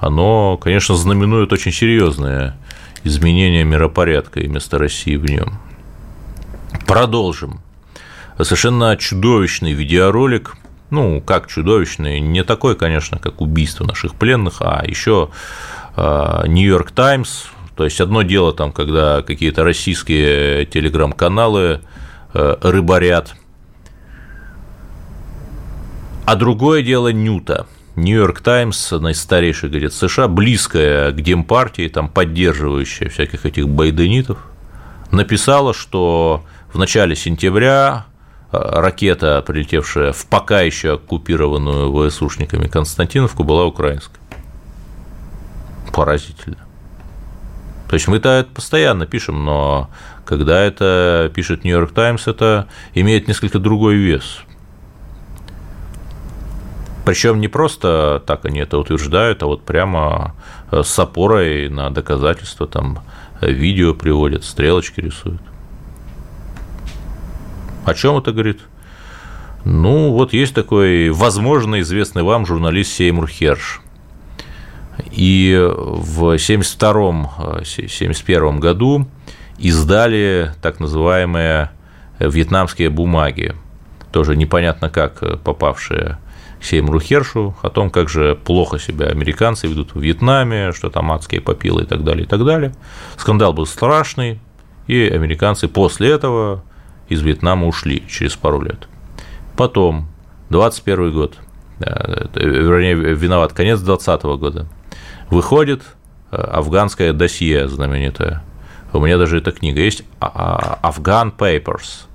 оно, 0.00 0.56
конечно, 0.58 0.94
знаменует 0.96 1.52
очень 1.52 1.72
серьезное 1.72 2.56
изменение 3.04 3.64
миропорядка 3.64 4.40
и 4.40 4.48
места 4.48 4.78
России 4.78 5.16
в 5.16 5.24
нем. 5.24 5.58
Продолжим. 6.86 7.60
Совершенно 8.36 8.96
чудовищный 8.96 9.72
видеоролик, 9.72 10.56
ну, 10.90 11.20
как 11.20 11.48
чудовищный, 11.48 12.20
не 12.20 12.44
такой, 12.44 12.76
конечно, 12.76 13.18
как 13.18 13.40
убийство 13.40 13.84
наших 13.84 14.14
пленных, 14.14 14.60
а 14.60 14.84
еще 14.86 15.30
Нью-Йорк 15.96 16.92
Таймс, 16.92 17.46
то 17.76 17.84
есть 17.84 18.00
одно 18.00 18.22
дело 18.22 18.52
там, 18.52 18.72
когда 18.72 19.22
какие-то 19.22 19.64
российские 19.64 20.66
телеграм-каналы 20.66 21.80
э, 22.34 22.56
рыбарят, 22.60 23.34
а 26.28 26.34
другое 26.34 26.82
дело 26.82 27.10
Нюта. 27.10 27.66
Нью-Йорк 27.96 28.42
Таймс, 28.42 28.92
одна 28.92 29.12
из 29.12 29.18
старейших 29.22 29.70
газет 29.70 29.94
США, 29.94 30.28
близкая 30.28 31.10
к 31.10 31.22
Демпартии, 31.22 31.88
там, 31.88 32.10
поддерживающая 32.10 33.08
всяких 33.08 33.46
этих 33.46 33.66
байденитов, 33.66 34.36
написала, 35.10 35.72
что 35.72 36.44
в 36.70 36.76
начале 36.76 37.16
сентября 37.16 38.04
э, 38.52 38.58
ракета, 38.60 39.40
прилетевшая 39.40 40.12
в 40.12 40.26
пока 40.26 40.60
еще 40.60 40.96
оккупированную 40.96 42.10
ВСУшниками 42.10 42.68
Константиновку, 42.68 43.42
была 43.42 43.64
украинской. 43.64 44.20
Поразительно. 45.94 46.58
То 47.88 47.94
есть 47.94 48.06
мы-то 48.06 48.28
это 48.28 48.50
постоянно 48.50 49.06
пишем, 49.06 49.46
но 49.46 49.88
когда 50.26 50.60
это 50.60 51.32
пишет 51.34 51.64
Нью-Йорк 51.64 51.92
Таймс, 51.92 52.28
это 52.28 52.68
имеет 52.92 53.28
несколько 53.28 53.58
другой 53.58 53.94
вес. 53.94 54.42
Причем 57.08 57.40
не 57.40 57.48
просто 57.48 58.22
так 58.26 58.44
они 58.44 58.60
это 58.60 58.76
утверждают, 58.76 59.42
а 59.42 59.46
вот 59.46 59.64
прямо 59.64 60.34
с 60.70 60.98
опорой 60.98 61.70
на 61.70 61.88
доказательства, 61.88 62.66
там 62.66 62.98
видео 63.40 63.94
приводят, 63.94 64.44
стрелочки 64.44 65.00
рисуют. 65.00 65.40
О 67.86 67.94
чем 67.94 68.18
это 68.18 68.32
говорит? 68.32 68.60
Ну, 69.64 70.12
вот 70.12 70.34
есть 70.34 70.54
такой, 70.54 71.08
возможно, 71.08 71.80
известный 71.80 72.24
вам 72.24 72.44
журналист 72.44 72.92
Сеймур 72.92 73.26
Херш. 73.26 73.80
И 75.10 75.58
в 75.66 76.34
1972-1971 76.34 78.58
году 78.58 79.08
издали 79.56 80.52
так 80.60 80.78
называемые 80.78 81.70
вьетнамские 82.18 82.90
бумаги, 82.90 83.54
тоже 84.12 84.36
непонятно 84.36 84.90
как 84.90 85.40
попавшие 85.40 86.18
к 86.60 86.64
Сеймуру 86.64 87.00
Хершу, 87.00 87.54
о 87.62 87.70
том, 87.70 87.90
как 87.90 88.08
же 88.08 88.34
плохо 88.36 88.78
себя 88.78 89.06
американцы 89.06 89.66
ведут 89.66 89.94
в 89.94 90.00
Вьетнаме, 90.00 90.72
что 90.72 90.90
там 90.90 91.12
адские 91.12 91.40
попилы 91.40 91.82
и 91.82 91.86
так 91.86 92.04
далее, 92.04 92.24
и 92.24 92.28
так 92.28 92.44
далее. 92.44 92.74
Скандал 93.16 93.52
был 93.52 93.66
страшный, 93.66 94.40
и 94.86 95.08
американцы 95.08 95.68
после 95.68 96.10
этого 96.10 96.64
из 97.08 97.22
Вьетнама 97.22 97.66
ушли 97.66 98.02
через 98.08 98.36
пару 98.36 98.60
лет. 98.60 98.88
Потом, 99.56 100.08
21 100.50 101.12
год, 101.12 101.36
э, 101.80 102.26
вернее, 102.34 102.94
виноват 102.94 103.52
конец 103.52 103.80
20 103.80 104.22
года, 104.36 104.66
выходит 105.30 105.82
э, 106.30 106.36
афганское 106.36 107.12
досье 107.12 107.68
знаменитое. 107.68 108.42
У 108.92 109.00
меня 109.00 109.18
даже 109.18 109.38
эта 109.38 109.52
книга 109.52 109.80
есть 109.80 110.02
а, 110.18 110.78
а, 110.82 110.88
«Афган 110.88 111.32
Papers». 111.36 112.06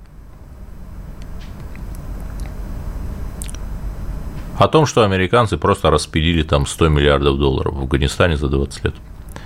О 4.58 4.68
том, 4.68 4.86
что 4.86 5.02
американцы 5.02 5.56
просто 5.56 5.90
распилили 5.90 6.42
там 6.42 6.66
100 6.66 6.88
миллиардов 6.88 7.38
долларов 7.38 7.74
в 7.74 7.80
Афганистане 7.80 8.36
за 8.36 8.48
20 8.48 8.84
лет. 8.84 8.94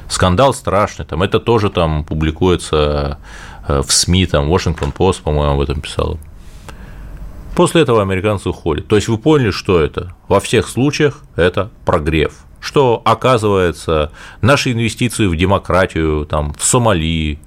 Скандал 0.09 0.55
страшный, 0.55 1.05
там 1.05 1.23
это 1.23 1.41
тоже 1.41 1.71
там 1.71 2.05
публикуется 2.05 3.19
э, 3.67 3.83
в 3.83 3.93
СМИ, 3.93 4.27
там 4.27 4.53
Washington 4.53 4.93
Post, 4.93 5.23
по-моему, 5.23 5.55
об 5.55 5.61
этом 5.61 5.81
писал. 5.81 6.19
После 7.55 7.83
этого 7.83 8.01
американцы 8.03 8.49
уходят. 8.49 8.87
То 8.89 8.97
есть 8.97 9.09
вы 9.09 9.19
поняли, 9.19 9.51
что 9.51 9.81
это? 9.81 10.15
Во 10.29 10.41
всех 10.41 10.69
случаях 10.69 11.23
это 11.37 11.71
прогрев– 11.85 12.35
что, 12.61 13.01
оказывается, 13.05 14.13
наши 14.41 14.73
инвестиции 14.73 15.27
в 15.27 15.37
демократию 15.37 16.27
там, 16.27 16.53
в 16.55 16.65
Сомали, 16.65 17.39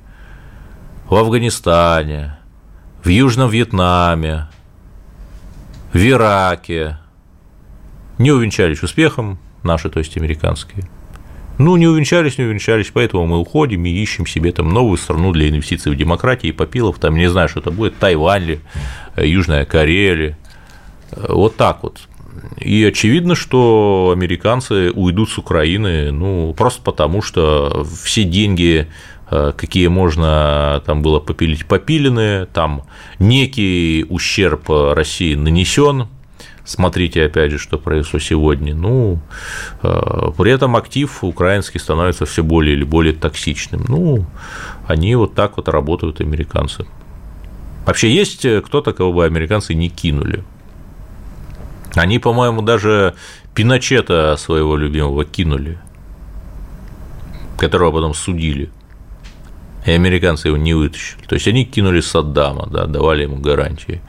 в 1.10 1.16
Афганистане, 1.16 2.38
в 3.04 3.10
Южном 3.10 3.50
Вьетнаме, 3.50 4.48
в 5.94 5.98
Ираке 5.98 6.98
не 8.22 8.32
увенчались 8.32 8.84
успехом, 8.84 9.40
наши, 9.64 9.90
то 9.90 10.00
есть 10.00 10.18
американские. 10.18 10.86
Ну, 11.58 11.76
не 11.76 11.88
увенчались, 11.88 12.38
не 12.38 12.46
увенчались, 12.46 12.92
поэтому 12.94 13.26
мы 13.26 13.38
уходим 13.38 13.86
и 13.86 13.90
ищем 13.90 14.26
себе 14.26 14.52
там 14.52 14.74
новую 14.74 14.98
страну 14.98 15.32
для 15.32 15.50
инвестиций 15.50 15.92
в 15.92 15.96
демократии 15.96 16.48
и 16.48 16.52
попилов, 16.52 16.98
там, 16.98 17.16
не 17.16 17.30
знаю, 17.30 17.50
что 17.50 17.60
это 17.60 17.72
будет, 17.72 17.98
Тайвань 17.98 18.44
ли, 18.44 18.60
Южная 19.18 19.66
Корея 19.66 20.14
ли, 20.14 20.36
вот 21.12 21.58
так 21.58 21.84
вот. 21.84 22.02
И 22.58 22.84
очевидно, 22.84 23.36
что 23.36 24.12
американцы 24.16 24.92
уйдут 24.92 25.30
с 25.30 25.38
Украины, 25.38 26.12
ну, 26.12 26.54
просто 26.58 26.82
потому, 26.82 27.22
что 27.22 27.86
все 28.02 28.24
деньги, 28.24 28.88
э, 29.30 29.52
какие 29.56 29.88
можно 29.88 30.82
там 30.86 31.02
было 31.02 31.20
попилить, 31.20 31.66
попилены, 31.66 32.48
там 32.54 32.84
некий 33.20 34.06
ущерб 34.10 34.70
России 34.70 35.36
нанесен, 35.36 36.08
Смотрите, 36.64 37.26
опять 37.26 37.52
же, 37.52 37.58
что 37.58 37.78
произошло 37.78 38.20
сегодня. 38.20 38.76
Ну, 38.76 39.20
э, 39.84 40.32
при 40.38 40.52
этом 40.52 40.76
актив 40.76 41.24
украинский 41.24 41.80
становится 41.80 42.26
все 42.26 42.44
более 42.44 42.76
или 42.76 42.84
более 42.84 43.14
токсичным. 43.14 43.86
Ну, 43.88 44.26
они 44.88 45.16
вот 45.16 45.34
так 45.34 45.58
вот 45.58 45.70
работают, 45.70 46.22
американцы. 46.22 46.86
Вообще 47.86 48.14
есть 48.14 48.46
кто-то, 48.66 48.94
кого 48.94 49.14
бы 49.14 49.26
американцы 49.26 49.74
не 49.74 49.90
кинули. 49.90 50.44
Они, 51.96 52.20
по-моему, 52.20 52.62
даже 52.62 53.16
Пиночета 53.54 54.38
своего 54.38 54.78
любимого 54.78 55.26
кинули, 55.26 55.78
которого 57.58 57.92
потом 57.92 58.14
судили. 58.14 58.72
И 59.86 59.92
американцы 59.92 60.48
его 60.48 60.58
не 60.58 60.74
вытащили. 60.76 61.24
То 61.28 61.36
есть 61.36 61.48
они 61.48 61.66
кинули 61.66 62.02
Саддама, 62.02 62.68
да, 62.68 62.86
давали 62.86 63.24
ему 63.24 63.38
гарантии. 63.38 64.02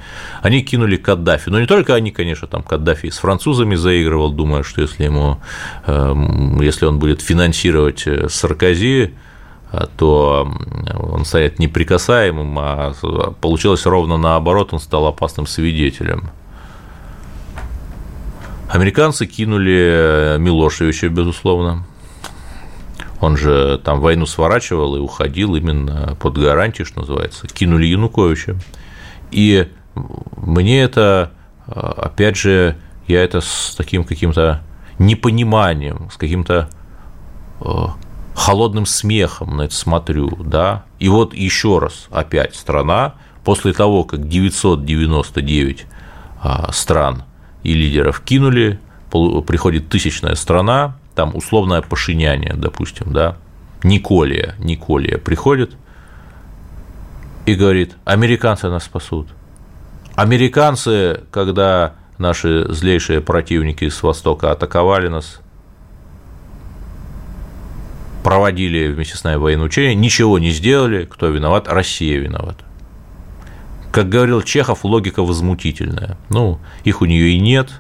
Они 0.43 0.63
кинули 0.63 0.97
Каддафи. 0.97 1.49
Но 1.49 1.61
не 1.61 1.67
только 1.67 1.95
они, 1.95 2.11
конечно, 2.11 2.47
там 2.47 2.63
Каддафи 2.63 3.09
с 3.09 3.19
французами 3.19 3.75
заигрывал, 3.75 4.31
думая, 4.31 4.65
что 4.65 4.83
если 4.83 5.05
ему, 5.05 5.41
эм, 5.87 6.61
если 6.61 6.85
он 6.85 6.99
будет 6.99 7.23
финансировать 7.23 8.07
э, 8.07 8.29
Саркози, 8.29 9.15
э, 9.73 9.87
то 9.97 10.53
он 10.99 11.25
станет 11.25 11.59
неприкасаемым, 11.59 12.59
а 12.59 12.93
получилось 13.41 13.87
ровно 13.87 14.19
наоборот, 14.19 14.75
он 14.75 14.79
стал 14.79 15.07
опасным 15.07 15.47
свидетелем. 15.47 16.29
Американцы 18.69 19.27
кинули 19.27 20.37
Милошевича, 20.39 21.09
безусловно. 21.09 21.85
Он 23.23 23.37
же 23.37 23.81
там 23.85 24.01
войну 24.01 24.27
сворачивал 24.27 24.97
и 24.97 24.99
уходил 24.99 25.55
именно 25.55 26.17
под 26.21 26.39
гарантию, 26.39 26.85
что 26.85 27.01
называется. 27.01 27.47
Кинули 27.47 27.87
Януковича. 27.87 28.57
И 29.31 29.69
мне 30.37 30.83
это, 30.83 31.31
опять 31.67 32.37
же, 32.37 32.77
я 33.07 33.23
это 33.23 33.41
с 33.41 33.77
таким 33.77 34.03
каким-то 34.03 34.63
непониманием, 34.99 36.11
с 36.11 36.17
каким-то 36.17 36.69
э, 37.61 37.87
холодным 38.35 38.87
смехом 38.87 39.57
на 39.57 39.63
это 39.63 39.75
смотрю, 39.75 40.29
да, 40.45 40.85
и 40.99 41.09
вот 41.09 41.33
еще 41.33 41.79
раз 41.79 42.09
опять 42.11 42.57
страна, 42.57 43.15
после 43.45 43.73
того, 43.73 44.03
как 44.03 44.29
999 44.29 45.87
а, 46.43 46.73
стран 46.73 47.23
и 47.63 47.73
лидеров 47.73 48.21
кинули, 48.21 48.81
приходит 49.11 49.89
тысячная 49.89 50.35
страна, 50.35 50.97
там 51.15 51.35
условное 51.35 51.83
пошиняние, 51.83 52.55
допустим, 52.55 53.13
да, 53.13 53.37
Николия, 53.83 54.55
Николия 54.59 55.19
приходит 55.19 55.77
и 57.47 57.55
говорит, 57.55 57.97
американцы 58.05 58.69
нас 58.69 58.85
спасут. 58.85 59.29
Американцы, 60.15 61.21
когда 61.31 61.95
наши 62.19 62.67
злейшие 62.73 63.21
противники 63.21 63.89
с 63.89 64.03
Востока 64.03 64.53
атаковали 64.53 65.09
нас, 65.09 65.41
проводили 68.23 68.89
вместе 68.89 69.17
с 69.17 69.25
нами 69.25 69.37
военные 69.37 69.67
учения, 69.67 69.95
ничего 69.95 70.39
не 70.39 70.51
сделали, 70.51 71.05
кто 71.05 71.29
виноват? 71.29 71.67
Россия 71.67 72.19
виновата. 72.19 72.65
Как 73.91 74.09
говорил 74.09 74.43
Чехов, 74.43 74.85
логика 74.85 75.23
возмутительная. 75.23 76.17
Ну, 76.31 76.59
их 76.85 77.03
у 77.03 77.05
нее 77.05 77.31
и 77.31 77.41
нет, 77.41 77.71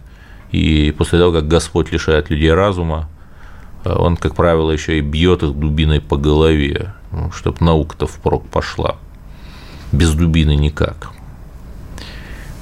и 0.50 0.94
после 0.96 1.18
того, 1.18 1.32
как 1.32 1.48
Господь 1.48 1.92
лишает 1.92 2.28
людей 2.28 2.52
разума, 2.52 3.08
он, 3.84 4.16
как 4.16 4.34
правило, 4.34 4.70
еще 4.70 4.98
и 4.98 5.00
бьет 5.00 5.42
их 5.42 5.52
дубиной 5.52 6.00
по 6.00 6.16
голове, 6.16 6.94
ну, 7.10 7.30
чтобы 7.32 7.58
наука-то 7.64 8.06
впрок 8.06 8.46
пошла. 8.48 8.96
Без 9.92 10.14
дубины 10.14 10.56
никак. 10.56 11.10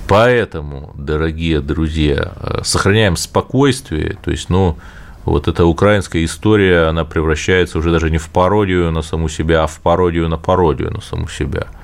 Поэтому, 0.08 0.92
дорогие 0.96 1.60
друзья, 1.60 2.32
сохраняем 2.62 3.16
спокойствие, 3.16 4.16
то 4.22 4.30
есть, 4.30 4.50
ну, 4.50 4.76
вот 5.24 5.46
эта 5.46 5.64
украинская 5.66 6.24
история, 6.24 6.88
она 6.88 7.04
превращается 7.04 7.78
уже 7.78 7.92
даже 7.92 8.10
не 8.10 8.18
в 8.18 8.28
пародию 8.30 8.90
на 8.90 9.02
саму 9.02 9.28
себя, 9.28 9.62
а 9.62 9.66
в 9.66 9.80
пародию 9.80 10.28
на 10.28 10.38
пародию 10.38 10.90
на 10.90 11.00
саму 11.00 11.28
себя– 11.28 11.66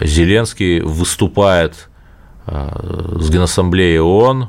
Зеленский 0.00 0.80
выступает 0.80 1.88
с 2.46 3.30
Генассамблеей 3.30 4.00
ООН, 4.00 4.48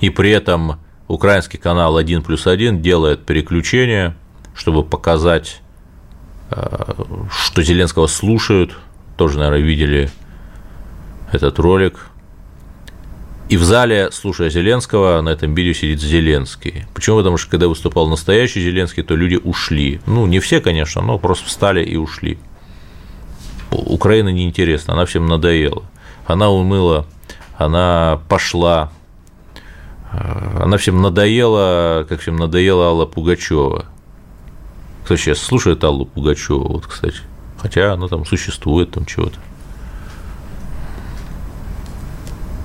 и 0.00 0.10
при 0.10 0.30
этом 0.30 0.80
украинский 1.12 1.58
канал 1.58 1.96
1 1.96 2.22
плюс 2.22 2.46
1 2.46 2.82
делает 2.82 3.26
переключение, 3.26 4.14
чтобы 4.54 4.84
показать, 4.84 5.60
что 6.50 7.62
Зеленского 7.62 8.06
слушают, 8.06 8.76
тоже, 9.16 9.38
наверное, 9.38 9.60
видели 9.60 10.10
этот 11.32 11.58
ролик. 11.58 12.06
И 13.48 13.56
в 13.56 13.64
зале, 13.64 14.10
слушая 14.12 14.48
Зеленского, 14.48 15.20
на 15.22 15.30
этом 15.30 15.54
видео 15.54 15.72
сидит 15.72 16.00
Зеленский. 16.00 16.84
Почему? 16.94 17.16
Потому 17.18 17.36
что 17.36 17.50
когда 17.50 17.66
выступал 17.66 18.08
настоящий 18.08 18.62
Зеленский, 18.62 19.02
то 19.02 19.16
люди 19.16 19.34
ушли. 19.42 20.00
Ну, 20.06 20.26
не 20.26 20.38
все, 20.38 20.60
конечно, 20.60 21.02
но 21.02 21.18
просто 21.18 21.46
встали 21.46 21.84
и 21.84 21.96
ушли. 21.96 22.38
Украина 23.72 24.28
неинтересна, 24.28 24.94
она 24.94 25.04
всем 25.04 25.26
надоела. 25.26 25.82
Она 26.26 26.50
умыла, 26.50 27.06
она 27.58 28.20
пошла, 28.28 28.92
она 30.10 30.76
всем 30.76 31.00
надоела, 31.00 32.04
как 32.08 32.20
всем 32.20 32.36
надоела 32.36 32.86
Алла 32.86 33.06
Пугачева. 33.06 33.86
Кто 35.04 35.16
сейчас 35.16 35.38
слушает 35.38 35.82
Аллу 35.84 36.06
Пугачеву, 36.06 36.66
вот, 36.68 36.86
кстати. 36.86 37.18
Хотя 37.58 37.92
она 37.92 38.08
там 38.08 38.24
существует, 38.24 38.90
там 38.90 39.06
чего-то. 39.06 39.38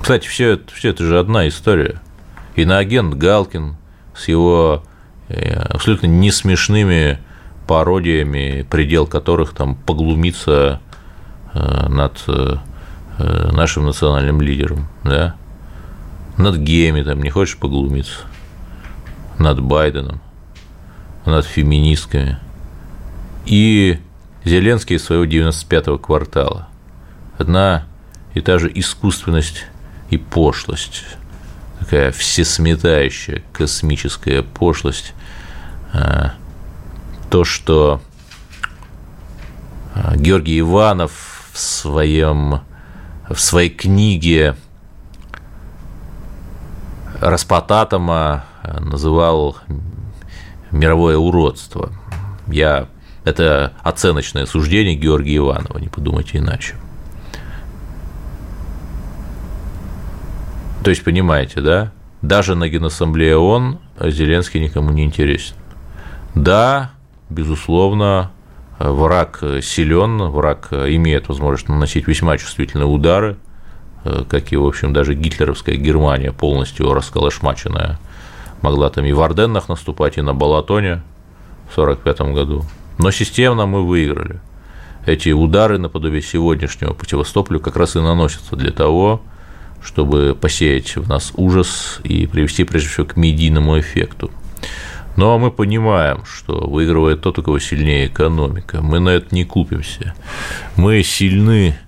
Кстати, 0.00 0.28
все 0.28 0.50
это, 0.52 0.72
все 0.72 0.90
это 0.90 1.04
же 1.04 1.18
одна 1.18 1.48
история. 1.48 2.00
Иноагент 2.54 3.14
Галкин 3.14 3.76
с 4.14 4.28
его 4.28 4.82
э, 5.28 5.52
абсолютно 5.52 6.06
не 6.06 6.30
смешными 6.30 7.18
пародиями, 7.66 8.64
предел 8.70 9.06
которых 9.06 9.52
там 9.52 9.74
поглумиться 9.74 10.80
э, 11.52 11.88
над 11.88 12.22
э, 12.28 12.56
нашим 13.52 13.86
национальным 13.86 14.40
лидером, 14.40 14.88
да, 15.04 15.34
над 16.36 16.56
геями 16.56 17.02
там 17.02 17.22
не 17.22 17.30
хочешь 17.30 17.56
поглумиться, 17.56 18.20
над 19.38 19.60
Байденом, 19.60 20.20
над 21.24 21.44
феминистками. 21.44 22.38
И 23.46 24.00
Зеленский 24.44 24.96
из 24.96 25.04
своего 25.04 25.24
95-го 25.24 25.98
квартала. 25.98 26.68
Одна 27.38 27.86
и 28.34 28.40
та 28.40 28.58
же 28.58 28.70
искусственность 28.74 29.66
и 30.10 30.18
пошлость, 30.18 31.04
такая 31.80 32.12
всесметающая 32.12 33.42
космическая 33.52 34.42
пошлость, 34.42 35.14
а, 35.92 36.34
то, 37.30 37.44
что 37.44 38.00
а, 39.94 40.16
Георгий 40.16 40.60
Иванов 40.60 41.50
в, 41.52 41.58
своем, 41.58 42.60
в 43.28 43.38
своей 43.40 43.70
книге 43.70 44.56
Распотатома 47.20 48.44
называл 48.80 49.56
мировое 50.70 51.16
уродство. 51.16 51.92
Я 52.46 52.88
это 53.24 53.72
оценочное 53.82 54.46
суждение 54.46 54.94
Георгия 54.94 55.38
Иванова, 55.38 55.78
не 55.78 55.88
подумайте 55.88 56.38
иначе. 56.38 56.74
То 60.84 60.90
есть, 60.90 61.02
понимаете, 61.02 61.60
да? 61.60 61.92
Даже 62.22 62.54
на 62.54 62.68
Генассамблее 62.68 63.36
ООН 63.36 63.80
Зеленский 64.00 64.60
никому 64.60 64.90
не 64.90 65.04
интересен. 65.04 65.56
Да, 66.34 66.92
безусловно, 67.28 68.30
враг 68.78 69.42
силен, 69.62 70.18
враг 70.30 70.68
имеет 70.72 71.28
возможность 71.28 71.68
наносить 71.68 72.06
весьма 72.06 72.38
чувствительные 72.38 72.86
удары, 72.86 73.36
как 74.28 74.52
и, 74.52 74.56
в 74.56 74.66
общем, 74.66 74.92
даже 74.92 75.14
гитлеровская 75.14 75.76
Германия, 75.76 76.32
полностью 76.32 76.92
расколошмаченная, 76.92 77.98
могла 78.62 78.90
там 78.90 79.04
и 79.04 79.12
в 79.12 79.20
Орденнах 79.20 79.68
наступать, 79.68 80.18
и 80.18 80.22
на 80.22 80.34
Балатоне 80.34 81.02
в 81.68 81.78
1945 81.78 82.34
году. 82.34 82.64
Но 82.98 83.10
системно 83.10 83.66
мы 83.66 83.86
выиграли. 83.86 84.40
Эти 85.04 85.30
удары 85.30 85.78
наподобие 85.78 86.22
сегодняшнего 86.22 86.92
по 86.92 87.08
Севастополю 87.08 87.60
как 87.60 87.76
раз 87.76 87.94
и 87.96 88.00
наносятся 88.00 88.56
для 88.56 88.72
того, 88.72 89.22
чтобы 89.82 90.36
посеять 90.38 90.96
в 90.96 91.08
нас 91.08 91.32
ужас 91.36 92.00
и 92.02 92.26
привести, 92.26 92.64
прежде 92.64 92.88
всего, 92.88 93.06
к 93.06 93.16
медийному 93.16 93.78
эффекту. 93.78 94.30
Но 95.16 95.38
мы 95.38 95.50
понимаем, 95.50 96.24
что 96.26 96.68
выигрывает 96.68 97.22
тот, 97.22 97.38
у 97.38 97.42
кого 97.42 97.58
сильнее 97.58 98.08
экономика. 98.08 98.82
Мы 98.82 98.98
на 98.98 99.10
это 99.10 99.34
не 99.34 99.44
купимся. 99.44 100.14
Мы 100.76 101.02
сильны, 101.02 101.78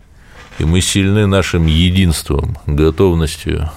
и 0.59 0.65
мы 0.65 0.81
сильны 0.81 1.27
нашим 1.27 1.67
единством, 1.67 2.59
готовностью 2.67 3.71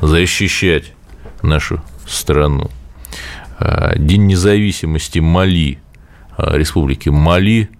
защищать 0.00 0.92
нашу 1.42 1.82
страну. 2.06 2.70
А, 3.58 3.96
День 3.96 4.26
независимости 4.26 5.18
Мали, 5.18 5.78
а, 6.36 6.56
республики 6.56 7.08
Мали, 7.08 7.70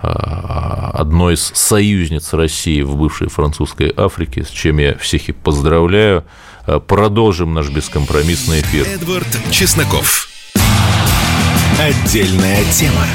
а, 0.00 0.90
одной 0.94 1.34
из 1.34 1.52
союзниц 1.54 2.32
России 2.32 2.82
в 2.82 2.96
бывшей 2.96 3.28
французской 3.28 3.92
Африке, 3.96 4.44
с 4.44 4.48
чем 4.48 4.78
я 4.78 4.96
всех 4.96 5.28
и 5.28 5.32
поздравляю. 5.32 6.24
Продолжим 6.86 7.54
наш 7.54 7.70
бескомпромиссный 7.70 8.60
эфир. 8.60 8.86
Эдвард 8.86 9.26
Чесноков. 9.50 10.28
Отдельная 11.78 12.62
тема. 12.72 13.06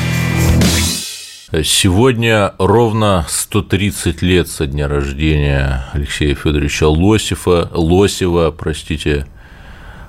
Сегодня 1.61 2.55
ровно 2.57 3.27
130 3.29 4.23
лет 4.23 4.47
со 4.47 4.65
дня 4.65 4.87
рождения 4.87 5.85
Алексея 5.93 6.33
Федоровича 6.33 6.87
Лосева, 6.87 7.69
Лосева, 7.71 8.49
простите, 8.49 9.27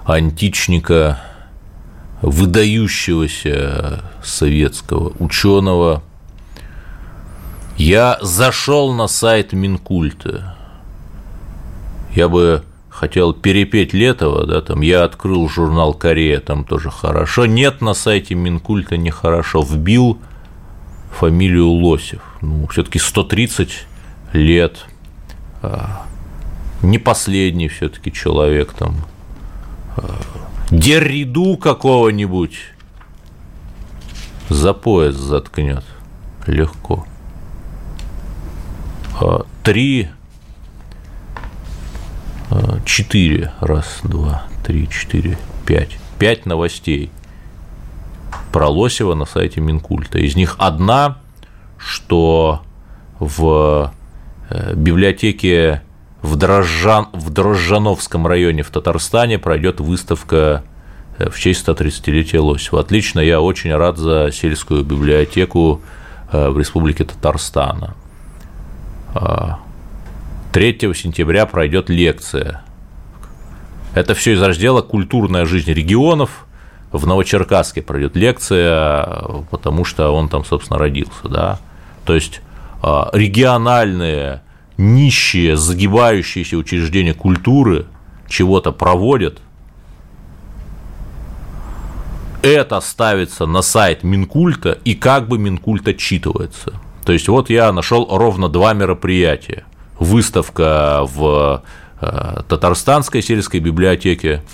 античника, 0.06 1.20
выдающегося 2.22 4.04
советского 4.22 5.12
ученого, 5.18 6.02
я 7.76 8.16
зашел 8.22 8.94
на 8.94 9.06
сайт 9.06 9.52
Минкульта. 9.52 10.56
Я 12.14 12.30
бы 12.30 12.62
хотел 12.88 13.34
перепеть 13.34 13.92
Летова, 13.92 14.46
да, 14.46 14.62
там 14.62 14.80
я 14.80 15.04
открыл 15.04 15.46
журнал 15.50 15.92
Корея, 15.92 16.40
там 16.40 16.64
тоже 16.64 16.90
хорошо. 16.90 17.44
Нет, 17.44 17.82
на 17.82 17.92
сайте 17.92 18.34
Минкульта 18.34 18.96
нехорошо. 18.96 19.60
Вбил 19.60 20.18
фамилию 21.14 21.68
Лосев. 21.68 22.20
Ну, 22.40 22.66
все-таки 22.66 22.98
130 22.98 23.86
лет. 24.32 24.84
А, 25.62 26.06
не 26.82 26.98
последний 26.98 27.68
все-таки 27.68 28.12
человек 28.12 28.72
там. 28.72 28.96
А, 29.96 30.20
Дерриду 30.70 31.56
какого-нибудь 31.56 32.58
за 34.48 34.74
пояс 34.74 35.14
заткнет. 35.14 35.84
Легко. 36.46 37.06
А, 39.20 39.46
три, 39.62 40.10
четыре, 42.84 43.52
раз, 43.60 44.00
два, 44.04 44.46
три, 44.64 44.88
четыре, 44.88 45.38
пять, 45.66 45.98
пять 46.18 46.46
новостей 46.46 47.10
про 48.54 48.68
Лосева 48.68 49.14
на 49.14 49.24
сайте 49.24 49.60
Минкульта. 49.60 50.20
Из 50.20 50.36
них 50.36 50.54
одна, 50.58 51.18
что 51.76 52.62
в 53.18 53.92
э, 54.48 54.74
библиотеке 54.76 55.82
в, 56.22 56.36
Дрожжан, 56.36 57.08
в 57.12 57.30
Дрожжановском 57.30 58.28
районе 58.28 58.62
в 58.62 58.70
Татарстане 58.70 59.40
пройдет 59.40 59.80
выставка 59.80 60.62
э, 61.18 61.30
в 61.30 61.36
честь 61.40 61.66
130-летия 61.66 62.40
Лосева. 62.40 62.78
Отлично, 62.78 63.18
я 63.18 63.40
очень 63.40 63.74
рад 63.74 63.98
за 63.98 64.30
сельскую 64.32 64.84
библиотеку 64.84 65.82
э, 66.30 66.48
в 66.48 66.56
Республике 66.56 67.02
Татарстана. 67.06 67.96
3 70.52 70.78
сентября 70.94 71.46
пройдет 71.46 71.90
лекция. 71.90 72.62
Это 73.96 74.14
все 74.14 74.34
из 74.34 74.42
раздела 74.42 74.80
«Культурная 74.80 75.44
жизнь 75.44 75.72
регионов». 75.72 76.46
В 76.94 77.08
Новочеркасске 77.08 77.82
пройдет 77.82 78.14
лекция, 78.14 79.04
потому 79.50 79.84
что 79.84 80.10
он 80.10 80.28
там, 80.28 80.44
собственно, 80.44 80.78
родился. 80.78 81.28
Да? 81.28 81.58
То 82.04 82.14
есть 82.14 82.40
а, 82.82 83.10
региональные, 83.12 84.42
нищие, 84.76 85.56
загибающиеся 85.56 86.56
учреждения 86.56 87.12
культуры 87.12 87.86
чего-то 88.28 88.70
проводят, 88.70 89.40
это 92.42 92.80
ставится 92.80 93.46
на 93.46 93.62
сайт 93.62 94.04
Минкульта, 94.04 94.78
и 94.84 94.94
как 94.94 95.26
бы 95.26 95.36
Минкульт 95.36 95.88
отчитывается. 95.88 96.74
То 97.04 97.12
есть 97.12 97.26
вот 97.26 97.50
я 97.50 97.72
нашел 97.72 98.06
ровно 98.08 98.48
два 98.48 98.72
мероприятия. 98.72 99.64
Выставка 99.98 101.00
в 101.02 101.64
э, 102.00 102.42
Татарстанской 102.48 103.20
сельской 103.20 103.58
библиотеке 103.58 104.44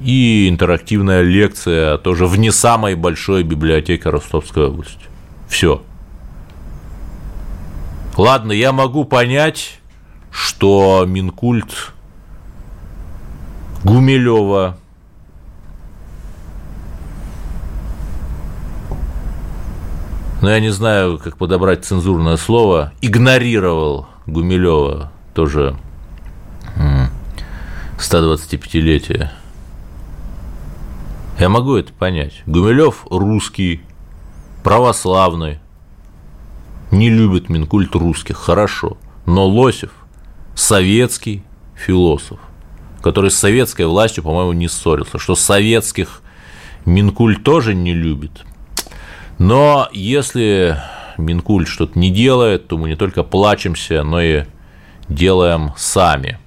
и 0.00 0.48
интерактивная 0.48 1.22
лекция 1.22 1.98
тоже 1.98 2.26
в 2.26 2.38
не 2.38 2.50
самой 2.50 2.94
большой 2.94 3.42
библиотеке 3.42 4.08
Ростовской 4.08 4.66
области. 4.66 5.04
Все. 5.48 5.82
Ладно, 8.16 8.52
я 8.52 8.72
могу 8.72 9.04
понять, 9.04 9.80
что 10.30 11.04
Минкульт 11.06 11.92
Гумилева 13.84 14.76
но 20.40 20.48
ну, 20.48 20.54
я 20.54 20.60
не 20.60 20.70
знаю, 20.70 21.18
как 21.18 21.36
подобрать 21.36 21.84
цензурное 21.84 22.38
слово, 22.38 22.94
игнорировал 23.02 24.06
Гумилева 24.26 25.12
тоже 25.34 25.76
125-летие. 27.98 29.30
Я 31.40 31.48
могу 31.48 31.74
это 31.74 31.92
понять. 31.92 32.42
Гумилев 32.46 33.06
русский, 33.10 33.80
православный, 34.62 35.58
не 36.92 37.10
любит 37.10 37.48
Минкульт 37.48 37.94
русских, 37.96 38.36
хорошо. 38.36 38.96
Но 39.26 39.48
Лосев 39.48 39.90
советский 40.54 41.42
философ, 41.74 42.38
который 43.02 43.32
с 43.32 43.36
советской 43.36 43.86
властью, 43.86 44.22
по-моему, 44.22 44.52
не 44.52 44.68
ссорился, 44.68 45.18
что 45.18 45.34
советских 45.34 46.22
Минкульт 46.84 47.42
тоже 47.42 47.74
не 47.74 47.94
любит– 47.94 48.44
но 49.40 49.88
если 49.92 50.76
Минкульт 51.16 51.66
что-то 51.66 51.98
не 51.98 52.10
делает, 52.10 52.68
то 52.68 52.76
мы 52.76 52.90
не 52.90 52.94
только 52.94 53.22
плачемся, 53.22 54.02
но 54.02 54.20
и 54.20 54.44
делаем 55.08 55.72
сами. 55.78 56.38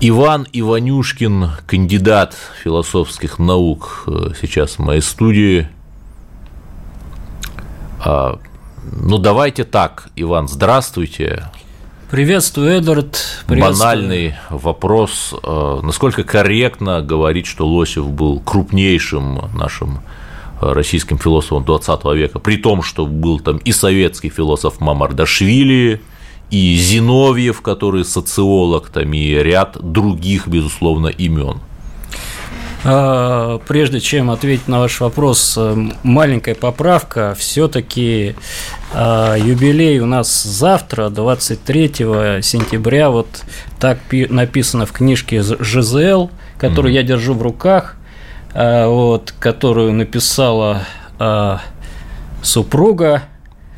Иван 0.00 0.46
Иванюшкин, 0.52 1.50
кандидат 1.66 2.36
философских 2.62 3.40
наук, 3.40 4.04
э, 4.06 4.30
сейчас 4.40 4.76
в 4.76 4.78
моей 4.78 5.00
студии. 5.00 5.66
А, 8.04 8.38
ну, 8.92 9.18
давайте 9.18 9.64
так, 9.64 10.08
Иван, 10.14 10.46
здравствуйте. 10.46 11.50
Приветствую, 12.12 12.70
Эдвард. 12.70 13.42
Приветствую. 13.48 13.76
Банальный 13.76 14.34
вопрос. 14.50 15.34
Э, 15.42 15.80
насколько 15.82 16.22
корректно 16.22 17.02
говорить, 17.02 17.46
что 17.46 17.66
Лосев 17.66 18.08
был 18.08 18.38
крупнейшим 18.38 19.50
нашим 19.52 19.98
э, 20.60 20.72
российским 20.74 21.18
философом 21.18 21.64
20 21.64 22.04
века, 22.14 22.38
при 22.38 22.56
том, 22.56 22.84
что 22.84 23.04
был 23.04 23.40
там 23.40 23.56
и 23.56 23.72
советский 23.72 24.28
философ 24.28 24.78
Мамардашвили, 24.78 26.00
и 26.50 26.76
Зиновьев, 26.76 27.60
который 27.60 28.04
социолог, 28.04 28.88
там 28.90 29.12
и 29.12 29.34
ряд 29.34 29.76
других, 29.80 30.48
безусловно, 30.48 31.08
имен. 31.08 31.60
А, 32.84 33.58
прежде 33.66 34.00
чем 34.00 34.30
ответить 34.30 34.68
на 34.68 34.78
ваш 34.78 35.00
вопрос, 35.00 35.54
э, 35.58 35.76
маленькая 36.04 36.54
поправка. 36.54 37.34
Все-таки 37.36 38.34
а, 38.94 39.34
юбилей 39.36 39.98
у 39.98 40.06
нас 40.06 40.42
завтра, 40.42 41.10
23 41.10 42.42
сентября. 42.42 43.10
Вот 43.10 43.28
так 43.80 43.98
написано 44.10 44.86
в 44.86 44.92
книжке 44.92 45.42
ЖЗЛ, 45.42 46.30
которую 46.56 46.92
mm-hmm. 46.92 46.96
я 46.96 47.02
держу 47.02 47.34
в 47.34 47.42
руках, 47.42 47.96
а, 48.54 48.86
вот, 48.88 49.34
которую 49.38 49.92
написала 49.92 50.82
супруга 52.42 53.24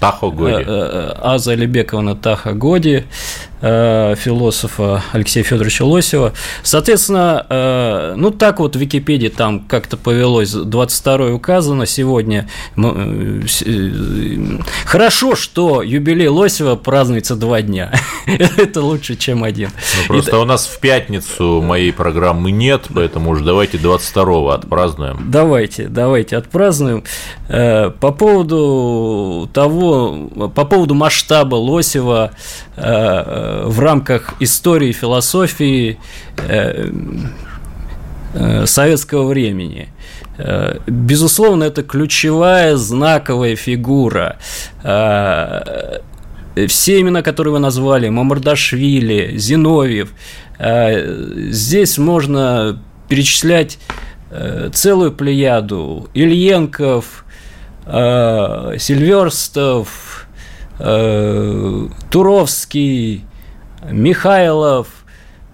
Таха 0.01 0.31
Годи. 0.31 0.55
Э, 0.55 0.65
э, 0.67 1.13
Аза 1.23 1.53
Алибековна 1.53 2.17
Таха 2.17 2.55
Годи, 2.55 2.97
э, 2.97 3.50
философа 3.61 5.03
Алексея 5.12 5.44
Федоровича 5.44 5.85
Лосева. 5.85 6.33
Соответственно, 6.62 8.14
ну 8.16 8.31
так 8.31 8.59
вот 8.61 8.77
в 8.77 8.79
Википедии 8.79 9.29
там 9.29 9.61
как-то 9.61 9.96
повелось, 9.96 10.53
22 10.53 11.33
указано 11.33 11.87
сегодня. 11.87 12.49
Хорошо, 14.85 15.35
что 15.37 15.83
юбилей 15.83 16.29
Лосева 16.29 16.77
празднуется 16.77 17.37
два 17.37 17.61
дня. 17.62 17.92
Это 18.27 18.81
лучше, 18.81 19.16
чем 19.16 19.44
один. 19.44 19.70
Ну, 19.99 20.07
просто 20.07 20.37
И... 20.37 20.40
у 20.40 20.44
нас 20.44 20.66
в 20.66 20.79
пятницу 20.81 21.61
моей 21.61 21.92
программы 21.92 22.51
нет, 22.51 22.87
поэтому 22.94 23.31
уж 23.31 23.40
давайте 23.42 23.77
22-го 23.77 24.51
отпразднуем. 24.51 25.31
Давайте, 25.31 25.88
давайте 25.88 26.37
отпразднуем. 26.37 27.05
По 27.49 28.12
поводу 28.16 29.49
того, 29.53 30.31
по 30.55 30.64
поводу 30.64 30.94
масштаба 30.94 31.57
Лосева 31.57 32.33
э, 32.81 33.62
в 33.66 33.79
рамках 33.81 34.35
истории, 34.40 34.93
философии 34.93 35.99
э, 36.38 36.90
э, 38.35 38.66
советского 38.66 39.29
времени. 39.29 39.88
Безусловно, 40.87 41.64
это 41.64 41.83
ключевая 41.83 42.77
знаковая 42.77 43.57
фигура. 43.57 44.38
Все 44.81 46.01
имена, 47.01 47.21
которые 47.21 47.53
вы 47.53 47.59
назвали, 47.59 48.09
Мамардашвили, 48.09 49.37
Зиновьев, 49.37 50.14
здесь 50.59 51.99
можно 51.99 52.81
перечислять 53.11 53.79
целую 54.73 55.12
плеяду 55.12 56.09
Ильенков, 56.14 57.27
Сильверстов, 58.79 60.27
э, 60.81 61.87
Туровский, 62.11 63.25
Михайлов, 63.90 64.88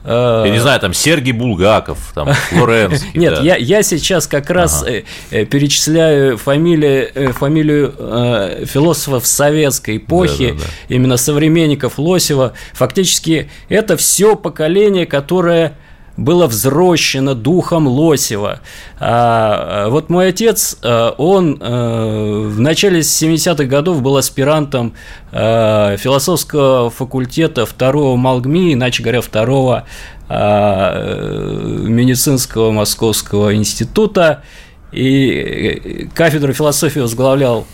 э, 0.04 0.42
я 0.46 0.52
не 0.52 0.58
знаю, 0.58 0.80
там 0.80 0.92
Сергей 0.92 1.32
Булгаков, 1.32 2.12
там 2.14 2.32
Флоренский. 2.50 3.10
Нет, 3.14 3.34
да. 3.34 3.42
я, 3.42 3.56
я 3.56 3.82
сейчас 3.82 4.26
как 4.26 4.50
раз 4.50 4.82
ага. 4.82 5.02
Э, 5.30 5.44
перечисляю 5.44 6.38
фамилии, 6.38 7.32
фамилию 7.32 7.94
э, 7.98 8.64
философов 8.66 9.26
советской 9.26 9.98
эпохи, 9.98 10.52
да, 10.52 10.58
да, 10.58 10.64
да. 10.64 10.94
именно 10.94 11.16
современников 11.16 11.98
Лосева. 11.98 12.52
Фактически 12.72 13.50
это 13.68 13.96
все 13.96 14.36
поколение, 14.36 15.06
которое 15.06 15.76
было 16.16 16.46
взрощено 16.46 17.34
духом 17.34 17.86
Лосева. 17.86 18.60
А, 18.98 19.88
вот 19.88 20.08
мой 20.08 20.28
отец, 20.28 20.78
э, 20.82 21.10
он 21.18 21.58
э, 21.60 22.42
в 22.46 22.58
начале 22.60 23.00
70-х 23.00 23.64
годов 23.64 24.00
был 24.02 24.16
аспирантом 24.16 24.94
э, 25.32 25.96
философского 25.98 26.88
факультета 26.90 27.66
второго 27.66 28.16
Малгми, 28.16 28.72
иначе 28.74 29.02
говоря, 29.02 29.20
второго 29.20 29.84
медицинского 30.28 32.72
Московского 32.72 33.54
института, 33.54 34.42
и 34.90 36.08
кафедру 36.14 36.52
философии 36.52 36.98
возглавлял 36.98 37.64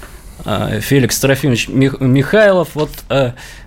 Феликс 0.45 1.19
Трофимович 1.21 1.69
Михайлов. 1.69 2.71
Вот 2.75 2.91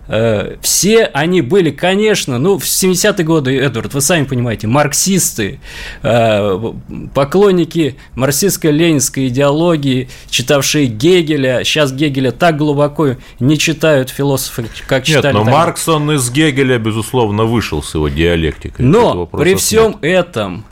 Э, 0.08 0.56
все 0.62 1.06
они 1.06 1.41
были, 1.41 1.71
конечно, 1.71 2.38
ну, 2.38 2.60
в 2.60 2.63
70-е 2.63 3.25
годы, 3.25 3.58
Эдвард, 3.58 3.93
вы 3.93 4.01
сами 4.01 4.25
понимаете, 4.25 4.67
марксисты, 4.67 5.60
э, 6.04 6.73
поклонники 7.13 7.95
марксистско-ленинской 8.15 9.28
идеологии, 9.28 10.10
читавшие 10.30 10.86
Гегеля, 10.86 11.63
сейчас 11.63 11.91
Гегеля 11.91 12.32
так 12.32 12.58
глубоко 12.58 13.15
не 13.39 13.58
читают 13.58 14.10
философы, 14.10 14.65
как 14.88 15.06
читали. 15.06 15.25
Нет, 15.28 15.34
но 15.34 15.39
тогда. 15.43 15.51
Маркс, 15.51 15.88
он 15.88 16.12
из 16.12 16.30
Гегеля, 16.30 16.78
безусловно, 16.78 17.45
вышел 17.45 17.82
с 17.82 17.95
его 17.95 18.08
диалектикой. 18.08 18.86
Но 18.86 19.25
при 19.25 19.56
всем 19.56 19.97
нет. 20.01 20.28
этом 20.28 20.65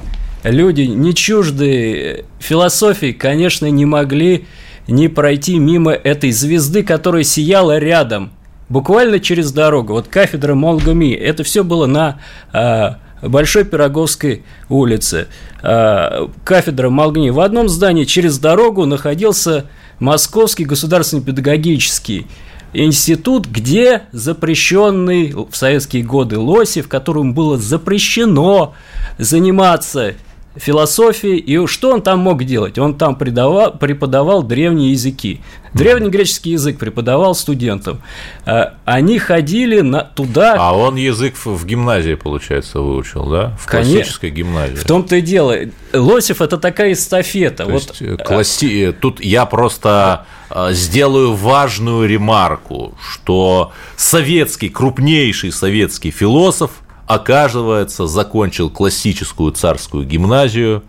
люди, 0.44 0.82
не 0.82 1.16
чуждые 1.16 2.26
философии, 2.40 3.14
конечно, 3.14 3.66
не 3.70 3.86
могли 3.86 4.46
не 4.88 5.08
пройти 5.08 5.60
мимо 5.60 5.92
этой 5.92 6.32
звезды, 6.32 6.84
которая 6.84 7.24
сияла 7.24 7.78
рядом– 7.78 8.32
буквально 8.74 9.20
через 9.20 9.52
дорогу. 9.52 9.94
Вот 9.94 10.08
кафедра 10.08 10.56
Молгами, 10.56 11.14
это 11.14 11.44
все 11.44 11.64
было 11.64 11.86
на 11.86 12.20
а, 12.52 12.98
Большой 13.22 13.66
Пироговской 13.66 14.44
улице. 14.68 15.28
А, 15.62 16.30
кафедра 16.44 16.90
Молгни. 16.90 17.30
В 17.30 17.40
одном 17.40 17.70
здании 17.70 18.04
через 18.04 18.40
дорогу 18.40 18.86
находился 18.86 19.66
Московский 20.00 20.66
государственный 20.66 21.24
педагогический 21.24 22.28
институт, 22.74 23.46
где 23.46 24.04
запрещенный 24.12 25.34
в 25.34 25.56
советские 25.56 26.04
годы 26.04 26.40
Лосев, 26.40 26.88
которому 26.88 27.34
было 27.34 27.58
запрещено 27.60 28.74
заниматься 29.20 30.16
философии, 30.56 31.38
и 31.38 31.66
что 31.68 31.92
он 31.92 32.02
там 32.02 32.20
мог 32.20 32.44
делать? 32.44 32.78
Он 32.78 32.96
там 32.96 33.16
преподавал, 33.16 33.72
преподавал 33.78 34.44
древние 34.44 34.92
языки. 34.92 35.42
Древнегреческий 35.74 36.52
язык 36.52 36.78
преподавал 36.78 37.34
студентам. 37.34 38.02
А, 38.46 38.76
они 38.86 39.18
ходили 39.18 39.82
на, 39.82 40.04
туда... 40.04 40.56
А 40.60 40.78
он 40.78 40.96
язык 40.96 41.34
в 41.44 41.66
гимназии, 41.66 42.14
получается, 42.14 42.80
выучил, 42.80 43.26
да? 43.26 43.58
В 43.60 43.68
классической 43.68 44.30
гимназии. 44.30 44.76
В 44.76 44.84
том-то 44.84 45.16
и 45.16 45.22
дело. 45.22 45.56
Лосев– 45.92 46.42
это 46.44 46.60
такая 46.60 46.94
эстафета. 46.94 47.66
То 47.66 47.72
вот... 47.72 47.82
есть, 47.82 48.02
э, 48.02 48.18
класси... 48.18 48.90
Э, 48.90 48.92
тут 48.92 49.20
я 49.20 49.48
просто 49.48 50.28
э, 50.52 50.74
сделаю 50.74 51.34
важную 51.34 52.08
ремарку, 52.08 52.96
что 53.12 53.72
советский, 53.96 54.70
крупнейший 54.70 55.52
советский 55.52 56.12
философ 56.12 56.83
оказывается, 57.08 58.08
закончил 58.08 58.70
классическую 58.70 59.52
царскую 59.52 60.06
гимназию. 60.06 60.84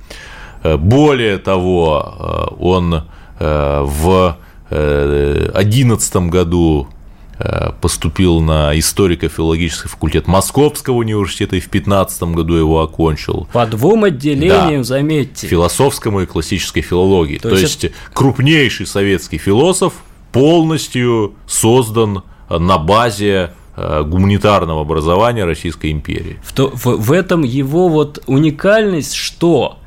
Более 0.62 1.38
того, 1.38 2.56
он 2.58 3.02
в 3.38 4.36
2011 4.70 6.16
году 6.30 6.88
Э, 7.36 7.72
поступил 7.80 8.40
на 8.40 8.78
историко-филологический 8.78 9.88
факультет 9.88 10.28
Московского 10.28 10.94
университета 10.94 11.56
и 11.56 11.60
в 11.60 11.68
2015 11.68 12.22
году 12.34 12.54
его 12.54 12.80
окончил. 12.80 13.48
По 13.52 13.66
двум 13.66 14.04
отделениям, 14.04 14.82
да, 14.82 14.84
заметьте. 14.84 15.48
Философскому 15.48 16.20
и 16.20 16.26
классической 16.26 16.82
филологии. 16.82 17.38
То, 17.38 17.50
То 17.50 17.56
есть, 17.56 17.84
это... 17.84 17.94
крупнейший 18.12 18.86
советский 18.86 19.38
философ 19.38 19.94
полностью 20.30 21.34
создан 21.48 22.22
на 22.48 22.78
базе 22.78 23.32
э, 23.32 23.48
гуманитарного 23.76 24.82
образования 24.82 25.44
Российской 25.44 25.90
империи. 25.90 26.38
В, 26.42 26.52
то, 26.52 26.70
в, 26.72 26.84
в 26.84 27.12
этом 27.12 27.42
его 27.42 27.88
вот 27.88 28.22
уникальность, 28.26 29.14
что 29.14 29.78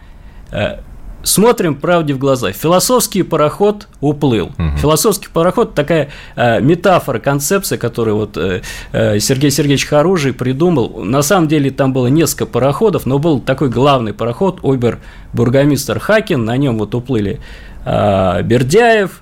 э, 0.51 0.79
смотрим 1.27 1.75
правде 1.75 2.13
в 2.13 2.17
глаза. 2.17 2.51
Философский 2.51 3.23
пароход 3.23 3.87
уплыл. 4.01 4.47
Угу. 4.57 4.77
Философский 4.77 5.27
пароход 5.31 5.73
такая 5.73 6.09
э, 6.35 6.61
метафора, 6.61 7.19
концепция, 7.19 7.77
которую 7.77 8.17
вот 8.17 8.37
э, 8.37 8.61
э, 8.91 9.19
Сергей 9.19 9.51
Сергеевич 9.51 9.85
Харужий 9.85 10.33
придумал. 10.33 11.03
На 11.03 11.21
самом 11.21 11.47
деле 11.47 11.69
там 11.71 11.93
было 11.93 12.07
несколько 12.07 12.45
пароходов, 12.45 13.05
но 13.05 13.19
был 13.19 13.39
такой 13.39 13.69
главный 13.69 14.13
пароход 14.13 14.59
Обер 14.63 14.99
бургомистр 15.33 15.99
Хакин. 15.99 16.45
На 16.45 16.57
нем 16.57 16.77
вот 16.77 16.95
уплыли 16.95 17.39
э, 17.85 18.41
Бердяев, 18.43 19.21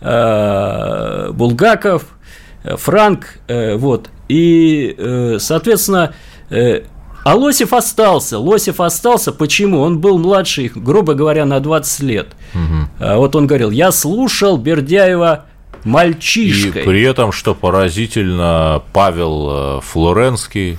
э, 0.00 1.30
Булгаков, 1.32 2.02
э, 2.02 2.21
Франк, 2.64 3.38
э, 3.48 3.76
вот. 3.76 4.10
И, 4.28 4.94
э, 4.96 5.38
соответственно, 5.40 6.14
э, 6.50 6.82
а 7.24 7.34
Лосев 7.34 7.72
остался. 7.72 8.38
Лосев 8.38 8.80
остался. 8.80 9.32
Почему? 9.32 9.80
Он 9.80 9.98
был 9.98 10.18
младше 10.18 10.62
их, 10.62 10.76
грубо 10.76 11.14
говоря, 11.14 11.44
на 11.44 11.60
20 11.60 12.00
лет. 12.00 12.28
Угу. 12.54 13.16
Вот 13.16 13.36
он 13.36 13.46
говорил, 13.46 13.70
я 13.70 13.92
слушал 13.92 14.56
Бердяева 14.56 15.46
мальчишкой. 15.84 16.82
И 16.82 16.84
при 16.84 17.02
этом, 17.02 17.32
что 17.32 17.54
поразительно, 17.54 18.82
Павел 18.92 19.78
э, 19.78 19.80
Флоренский, 19.82 20.78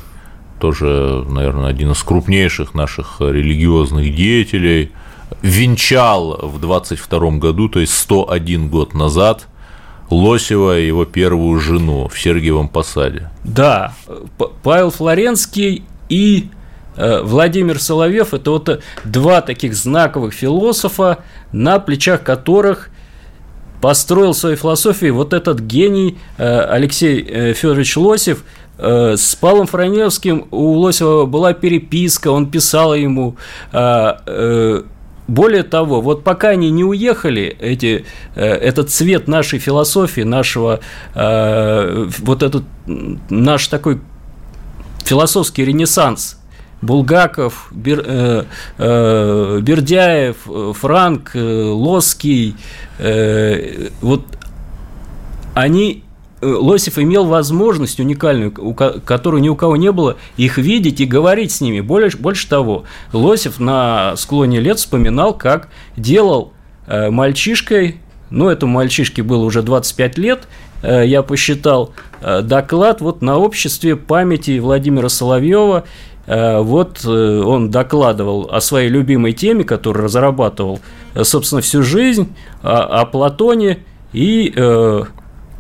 тоже, 0.59 1.25
наверное, 1.29 1.69
один 1.69 1.91
из 1.91 2.01
крупнейших 2.03 2.73
наших 2.73 3.17
религиозных 3.19 4.15
деятелей, 4.15 4.91
венчал 5.41 6.39
в 6.41 6.59
22 6.59 7.31
году, 7.31 7.69
то 7.69 7.79
есть 7.79 7.93
101 7.93 8.69
год 8.69 8.93
назад, 8.93 9.47
Лосева 10.13 10.79
и 10.79 10.87
его 10.87 11.05
первую 11.05 11.59
жену 11.59 12.07
в 12.07 12.19
Сергиевом 12.19 12.69
Посаде. 12.69 13.29
Да, 13.43 13.93
Павел 14.61 14.91
Флоренский 14.91 15.83
и 16.09 16.49
э, 16.95 17.21
Владимир 17.23 17.79
Соловьев– 17.79 18.33
это 18.35 18.51
вот 18.51 18.81
два 19.03 19.41
таких 19.41 19.75
знаковых 19.75 20.33
философа, 20.33 21.19
на 21.51 21.79
плечах 21.79 22.23
которых 22.23 22.89
построил 23.81 24.33
свою 24.33 24.55
философию 24.55 25.15
вот 25.15 25.33
этот 25.33 25.59
гений 25.59 26.17
э, 26.37 26.59
Алексей 26.61 27.25
э, 27.27 27.53
Федорович 27.53 27.97
Лосев. 27.97 28.43
С 28.75 29.35
Павлом 29.35 29.67
Франевским 29.67 30.47
у 30.49 30.71
Лосева 30.71 31.25
была 31.27 31.53
переписка, 31.53 32.31
он 32.31 32.49
писал 32.49 32.95
ему. 32.95 33.37
Более 35.27 35.63
того, 35.63 36.01
вот 36.01 36.23
пока 36.23 36.49
они 36.49 36.69
не 36.69 36.83
уехали, 36.83 37.55
эти, 37.59 38.05
этот 38.35 38.89
цвет 38.89 39.27
нашей 39.27 39.59
философии, 39.59 40.21
нашего, 40.21 40.81
вот 41.15 42.43
этот 42.43 42.63
наш 42.85 43.67
такой 43.67 44.01
философский 45.05 45.63
ренессанс 45.63 46.37
Булгаков, 46.83 47.69
Бер, 47.71 48.03
э, 48.05 48.43
э, 48.77 49.59
Бердяев, 49.61 50.37
э, 50.47 50.73
Франк, 50.75 51.31
э, 51.33 51.39
Лоский, 51.39 52.55
э, 52.99 53.89
вот 54.01 54.25
они 55.53 56.03
э, 56.03 56.12
Лосев 56.43 56.99
имел 56.99 57.25
возможность 57.25 57.99
уникальную, 57.99 58.51
которую 58.51 59.41
ни 59.41 59.49
у 59.49 59.55
кого 59.55 59.75
не 59.75 59.91
было, 59.91 60.17
их 60.37 60.57
видеть 60.57 61.01
и 61.01 61.05
говорить 61.05 61.51
с 61.51 61.61
ними. 61.61 61.79
Больше, 61.79 62.17
больше 62.17 62.47
того, 62.47 62.83
Лосев 63.11 63.59
на 63.59 64.15
склоне 64.17 64.59
лет 64.59 64.79
вспоминал, 64.79 65.33
как 65.33 65.69
делал 65.97 66.53
мальчишкой, 66.87 67.97
ну, 68.29 68.49
этому 68.49 68.73
мальчишке 68.73 69.23
было 69.23 69.45
уже 69.45 69.61
25 69.61 70.17
лет, 70.17 70.47
Э, 70.83 71.03
я 71.05 71.23
посчитал 71.23 71.93
э, 72.21 72.41
доклад 72.41 73.01
вот 73.01 73.21
на 73.21 73.37
обществе 73.37 73.95
памяти 73.95 74.59
Владимира 74.59 75.09
Соловьева. 75.09 75.85
Э, 76.27 76.59
вот 76.59 77.05
он 77.05 77.71
докладывал 77.71 78.49
о 78.51 78.61
своей 78.61 78.89
любимой 78.89 79.31
теме, 79.33 79.63
которую 79.63 80.03
разрабатывал, 80.03 80.79
собственно, 81.21 81.61
всю 81.61 81.81
жизнь, 81.83 82.33
о, 82.61 83.01
о 83.01 83.05
Платоне 83.05 83.79
и 84.11 84.53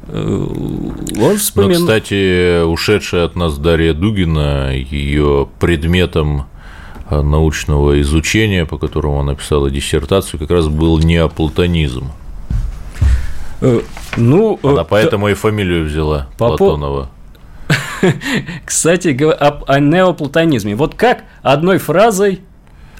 он 0.07 1.37
вспоминал. 1.37 1.81
Ну, 1.81 1.87
кстати, 1.87 2.63
ушедшая 2.63 3.25
от 3.25 3.35
нас 3.35 3.57
Дарья 3.57 3.93
Дугина, 3.93 4.71
ее 4.73 5.47
предметом 5.59 6.45
научного 7.09 8.01
изучения, 8.01 8.65
по 8.65 8.77
которому 8.77 9.19
она 9.19 9.33
написала 9.33 9.69
диссертацию, 9.69 10.39
как 10.39 10.51
раз 10.51 10.67
был 10.67 10.99
неоплатонизм. 10.99 12.11
Э, 13.61 13.81
ну, 14.17 14.59
Она 14.61 14.81
э, 14.81 14.85
поэтому 14.89 15.29
и 15.29 15.33
фамилию 15.33 15.85
взяла 15.85 16.27
по 16.37 16.49
Платонова. 16.49 17.09
Кстати, 18.65 19.17
о, 19.23 19.63
о 19.65 19.79
неоплатонизме. 19.79 20.75
Вот 20.75 20.95
как 20.95 21.23
одной 21.41 21.77
фразой 21.77 22.41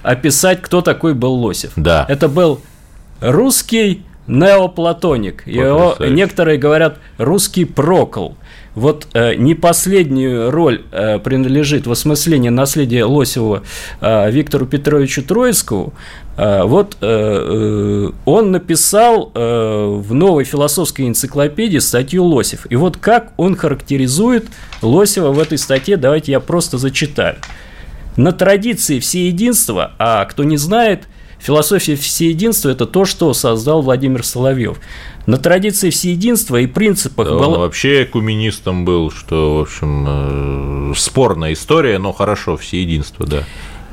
описать, 0.02 0.62
кто 0.62 0.80
такой 0.80 1.12
был 1.14 1.34
Лосев? 1.34 1.72
Да. 1.76 2.06
Это 2.08 2.28
был 2.28 2.60
русский 3.20 4.04
неоплатоник. 4.26 5.46
Его 5.46 5.96
некоторые 6.00 6.58
говорят 6.58 6.98
русский 7.18 7.64
прокл. 7.64 8.30
Вот 8.74 9.06
э, 9.14 9.34
не 9.36 9.54
последнюю 9.54 10.50
роль 10.50 10.82
э, 10.90 11.20
принадлежит 11.20 11.86
в 11.86 11.92
осмыслении 11.92 12.48
наследия 12.48 13.04
Лосева 13.04 13.62
э, 14.00 14.30
Виктору 14.32 14.66
Петровичу 14.66 15.22
Троицкову. 15.22 15.94
Э, 16.36 16.64
вот 16.64 16.96
э, 17.00 17.06
э, 17.06 18.10
он 18.24 18.50
написал 18.50 19.30
э, 19.32 20.00
в 20.00 20.12
новой 20.12 20.42
философской 20.42 21.06
энциклопедии 21.06 21.78
статью 21.78 22.24
Лосев. 22.24 22.66
И 22.68 22.74
вот 22.74 22.96
как 22.96 23.32
он 23.36 23.54
характеризует 23.54 24.46
Лосева 24.82 25.30
в 25.30 25.38
этой 25.38 25.58
статье, 25.58 25.96
давайте 25.96 26.32
я 26.32 26.40
просто 26.40 26.76
зачитаю. 26.76 27.36
На 28.16 28.32
традиции 28.32 28.98
всеединства, 28.98 29.92
а 29.98 30.24
кто 30.24 30.42
не 30.42 30.56
знает, 30.56 31.04
философия 31.44 31.94
всеединства– 31.94 32.68
это 32.70 32.86
то, 32.86 33.04
что 33.04 33.32
создал 33.34 33.82
Владимир 33.82 34.24
Соловьев 34.24 34.78
на 35.26 35.36
традиции 35.36 35.90
всеединства 35.90 36.56
и 36.56 36.66
принципах. 36.66 37.28
Да, 37.28 37.34
он 37.34 37.60
вообще 37.60 38.04
куминистом 38.04 38.84
был, 38.84 39.10
что, 39.10 39.58
в 39.58 39.60
общем, 39.62 40.92
э, 40.92 40.94
спорная 40.96 41.52
история, 41.52 41.98
но 41.98 42.12
хорошо, 42.12 42.56
всеединство, 42.56 43.26
да. 43.26 43.44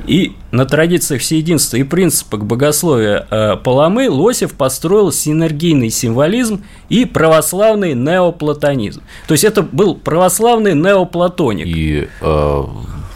И 0.06 0.32
на 0.50 0.66
традициях 0.66 1.20
всеединства 1.20 1.76
и 1.76 1.84
принципах 1.84 2.42
богословия 2.44 3.26
э, 3.30 3.56
Паламы 3.62 4.10
Лосев 4.10 4.54
построил 4.54 5.12
синергийный 5.12 5.90
символизм 5.90 6.64
и 6.88 7.04
православный 7.04 7.94
неоплатонизм. 7.94 9.02
То 9.28 9.32
есть 9.32 9.44
это 9.44 9.62
был 9.62 9.94
православный 9.94 10.74
неоплатоник. 10.74 11.66
И 11.66 12.08
э, 12.20 12.64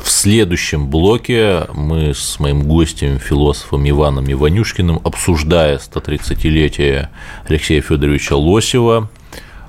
в 0.06 0.10
следующем 0.10 0.86
блоке 0.86 1.66
мы 1.74 2.14
с 2.14 2.38
моим 2.38 2.62
гостем, 2.62 3.18
философом 3.18 3.88
Иваном 3.88 4.30
Иванюшкиным, 4.30 5.00
обсуждая 5.02 5.78
130-летие 5.78 7.08
Алексея 7.48 7.80
Федоровича 7.82 8.36
Лосева, 8.36 9.10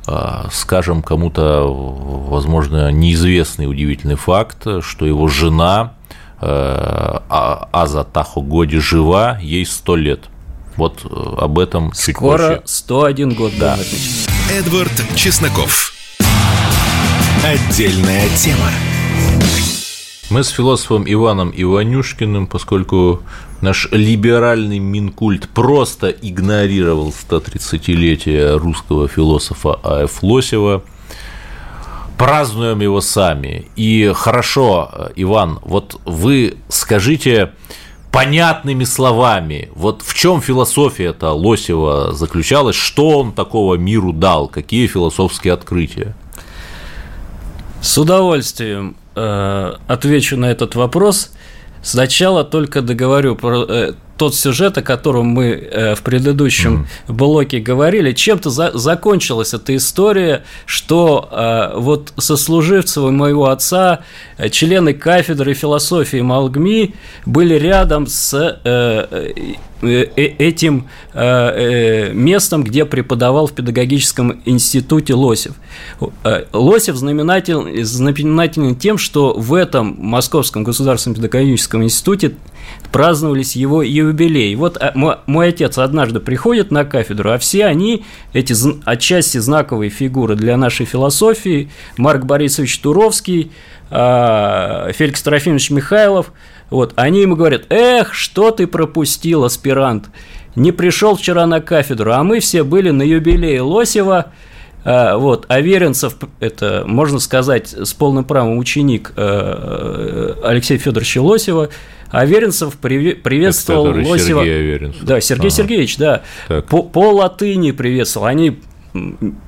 а, 0.06 0.48
скажем 0.52 1.02
кому-то, 1.02 1.66
возможно, 1.66 2.92
неизвестный 2.92 3.66
удивительный 3.66 4.14
факт, 4.14 4.68
что 4.82 5.08
его 5.08 5.28
жена 5.28 5.96
а, 6.40 7.24
а, 7.30 7.70
Аза 7.72 8.04
Тахогоди 8.04 8.78
жива, 8.78 9.40
ей 9.42 9.66
100 9.66 9.96
лет. 9.96 10.20
Вот 10.76 11.02
э, 11.04 11.36
об 11.40 11.58
этом 11.58 11.92
чуть 11.94 12.16
Скоро 12.16 12.38
позже. 12.38 12.62
101 12.66 13.34
год, 13.34 13.54
да. 13.60 13.80
Эдвард 14.52 14.92
Чесноков. 15.16 15.94
Отдельная 17.44 18.30
тема. 18.36 18.70
Мы 20.30 20.44
с 20.44 20.50
философом 20.50 21.06
Иваном 21.08 21.54
Иванюшкиным, 21.56 22.48
поскольку 22.48 23.22
наш 23.62 23.88
либеральный 23.94 24.78
Минкульт 24.78 25.48
просто 25.48 26.10
игнорировал 26.10 27.14
130-летие 27.14 28.58
русского 28.58 29.08
философа 29.08 29.80
А.Ф. 29.82 30.22
Лосева, 30.22 30.84
празднуем 32.18 32.82
его 32.82 33.00
сами. 33.00 33.68
И 33.78 34.12
хорошо, 34.14 35.12
Иван, 35.16 35.60
вот 35.64 36.02
вы 36.04 36.58
скажите 36.68 37.54
понятными 38.12 38.84
словами, 38.84 39.70
вот 39.76 40.02
в 40.02 40.14
чем 40.14 40.42
философия-то 40.42 41.32
Лосева 41.32 42.12
заключалась, 42.12 42.76
что 42.76 43.20
он 43.20 43.32
такого 43.32 43.76
миру 43.76 44.12
дал, 44.12 44.50
какие 44.50 44.88
философские 44.88 45.54
открытия? 45.54 46.18
С 47.80 47.98
удовольствием 47.98 48.98
э, 49.18 49.74
отвечу 49.88 50.38
на 50.38 50.46
этот 50.52 50.76
вопрос. 50.76 51.32
Сначала 51.82 52.44
только 52.44 52.82
договорю 52.82 53.36
про, 53.36 53.64
э, 53.64 53.94
тот 54.18 54.36
сюжет, 54.36 54.78
о 54.78 54.82
котором 54.82 55.28
мы 55.28 55.46
э, 55.46 55.96
в 55.96 56.02
предыдущем 56.02 56.88
mm. 57.08 57.14
блоке 57.14 57.60
говорили, 57.60 58.12
чем-то 58.12 58.50
за, 58.50 58.78
закончилась 58.78 59.54
эта 59.54 59.76
история, 59.76 60.44
что 60.66 61.30
э, 61.32 61.80
вот 61.80 62.14
сослуживцы 62.18 63.00
моего 63.02 63.50
отца, 63.50 64.00
э, 64.38 64.50
члены 64.50 64.94
кафедры 64.94 65.54
философии 65.54 66.22
Малгми, 66.22 66.96
были 67.26 67.54
рядом 67.56 68.08
с 68.08 68.34
э, 68.64 69.34
э, 69.82 70.04
этим 70.40 70.88
местом, 71.14 72.64
где 72.64 72.84
преподавал 72.84 73.46
в 73.46 73.54
педагогическом 73.54 74.42
институте 74.46 75.14
Лосев. 75.14 75.54
Лосев 76.52 76.96
знаменателен, 76.96 77.86
знаменателен 77.86 78.76
тем, 78.76 78.98
что 78.98 79.34
в 79.34 79.54
этом 79.54 79.96
Московском 80.00 80.64
государственном 80.64 81.16
педагогическом 81.18 81.84
институте 81.84 82.34
праздновались 82.92 83.56
его 83.56 83.82
юбилей. 83.82 84.56
Вот 84.56 84.78
а, 84.78 84.92
мой, 84.96 85.48
отец 85.50 85.78
однажды 85.78 86.20
приходит 86.20 86.72
на 86.72 86.86
кафедру, 86.86 87.32
а 87.32 87.38
все 87.38 87.66
они, 87.66 88.06
эти 88.34 88.56
отчасти 88.86 89.38
знаковые 89.38 89.90
фигуры 89.90 90.36
для 90.36 90.58
нашей 90.58 90.86
философии, 90.86 91.70
Марк 91.98 92.26
Борисович 92.26 92.80
Туровский, 92.80 93.52
а, 93.90 94.92
Феликс 94.94 95.22
Трофимович 95.22 95.70
Михайлов, 95.72 96.32
вот, 96.70 96.94
они 96.96 97.22
ему 97.22 97.36
говорят, 97.36 97.66
эх, 97.70 98.14
что 98.14 98.52
ты 98.52 98.68
пропустил, 98.68 99.44
аспирант, 99.46 100.10
не 100.56 100.72
пришел 100.72 101.16
вчера 101.16 101.46
на 101.46 101.62
кафедру, 101.62 102.12
а 102.14 102.24
мы 102.24 102.40
все 102.40 102.64
были 102.64 102.90
на 102.90 103.04
юбилее 103.04 103.62
Лосева, 103.62 104.32
вот, 105.18 105.46
Аверинцев, 105.50 106.16
это, 106.40 106.84
можно 106.86 107.20
сказать, 107.20 107.70
с 107.70 107.94
полным 107.94 108.24
правом 108.24 108.58
ученик 108.58 109.12
Алексея 109.18 110.78
Федоровича 110.78 111.22
Лосева, 111.22 111.70
Аверинцев 112.10 112.78
приветствовал 112.78 113.88
Лосева. 113.88 114.44
Сергей 114.44 114.60
Аверинцев. 114.60 115.04
Да, 115.04 115.20
Сергей 115.20 115.48
ага. 115.48 115.56
Сергеевич, 115.56 115.98
да. 115.98 116.24
По, 116.48 116.84
по 116.84 117.12
латыни 117.12 117.72
приветствовал. 117.72 118.28
Они 118.28 118.60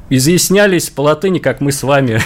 изъяснялись 0.10 0.90
по 0.90 1.02
латыни, 1.02 1.40
как 1.40 1.62
мы 1.62 1.72
с 1.72 1.84
вами, 1.84 2.22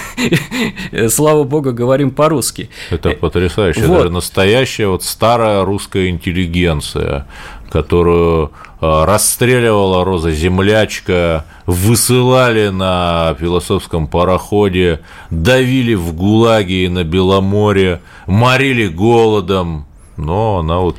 слава 1.09 1.43
богу, 1.43 1.73
говорим 1.73 2.11
по-русски. 2.11 2.69
Это 2.89 3.11
потрясающе. 3.11 3.85
Вот. 3.85 3.97
Даже 3.97 4.09
настоящая 4.09 4.87
вот 4.87 5.03
старая 5.03 5.63
русская 5.63 6.09
интеллигенция, 6.09 7.27
которую 7.69 8.51
а, 8.79 9.05
расстреливала 9.05 10.03
Роза 10.03 10.31
Землячка, 10.31 11.45
высылали 11.65 12.67
на 12.67 13.35
философском 13.39 14.07
пароходе, 14.07 14.99
давили 15.29 15.93
в 15.93 16.13
ГУЛАГе 16.13 16.85
и 16.85 16.87
на 16.89 17.03
Беломоре, 17.03 18.01
морили 18.27 18.87
голодом, 18.87 19.85
но 20.17 20.59
она 20.59 20.79
вот 20.79 20.97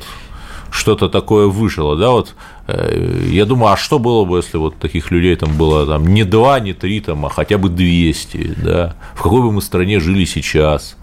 что-то 0.75 1.09
такое 1.09 1.47
выжило, 1.47 1.95
да, 1.95 2.11
вот 2.11 2.29
э, 2.29 2.33
я 2.67 3.45
думаю, 3.45 3.73
а 3.73 3.77
что 3.77 3.99
было 3.99 4.25
бы, 4.25 4.37
если 4.37 4.57
вот 4.57 4.77
таких 4.77 5.11
людей 5.11 5.35
там 5.35 5.55
было 5.55 5.85
там 5.85 6.07
не 6.07 6.23
два, 6.23 6.59
не 6.59 6.73
три, 6.73 6.99
там, 6.99 7.25
а 7.25 7.29
хотя 7.29 7.57
бы 7.57 7.69
200, 7.69 8.55
да, 8.63 8.95
в 9.13 9.21
какой 9.21 9.41
бы 9.41 9.51
мы 9.51 9.61
стране 9.61 9.99
жили 9.99 10.25
сейчас? 10.25 10.97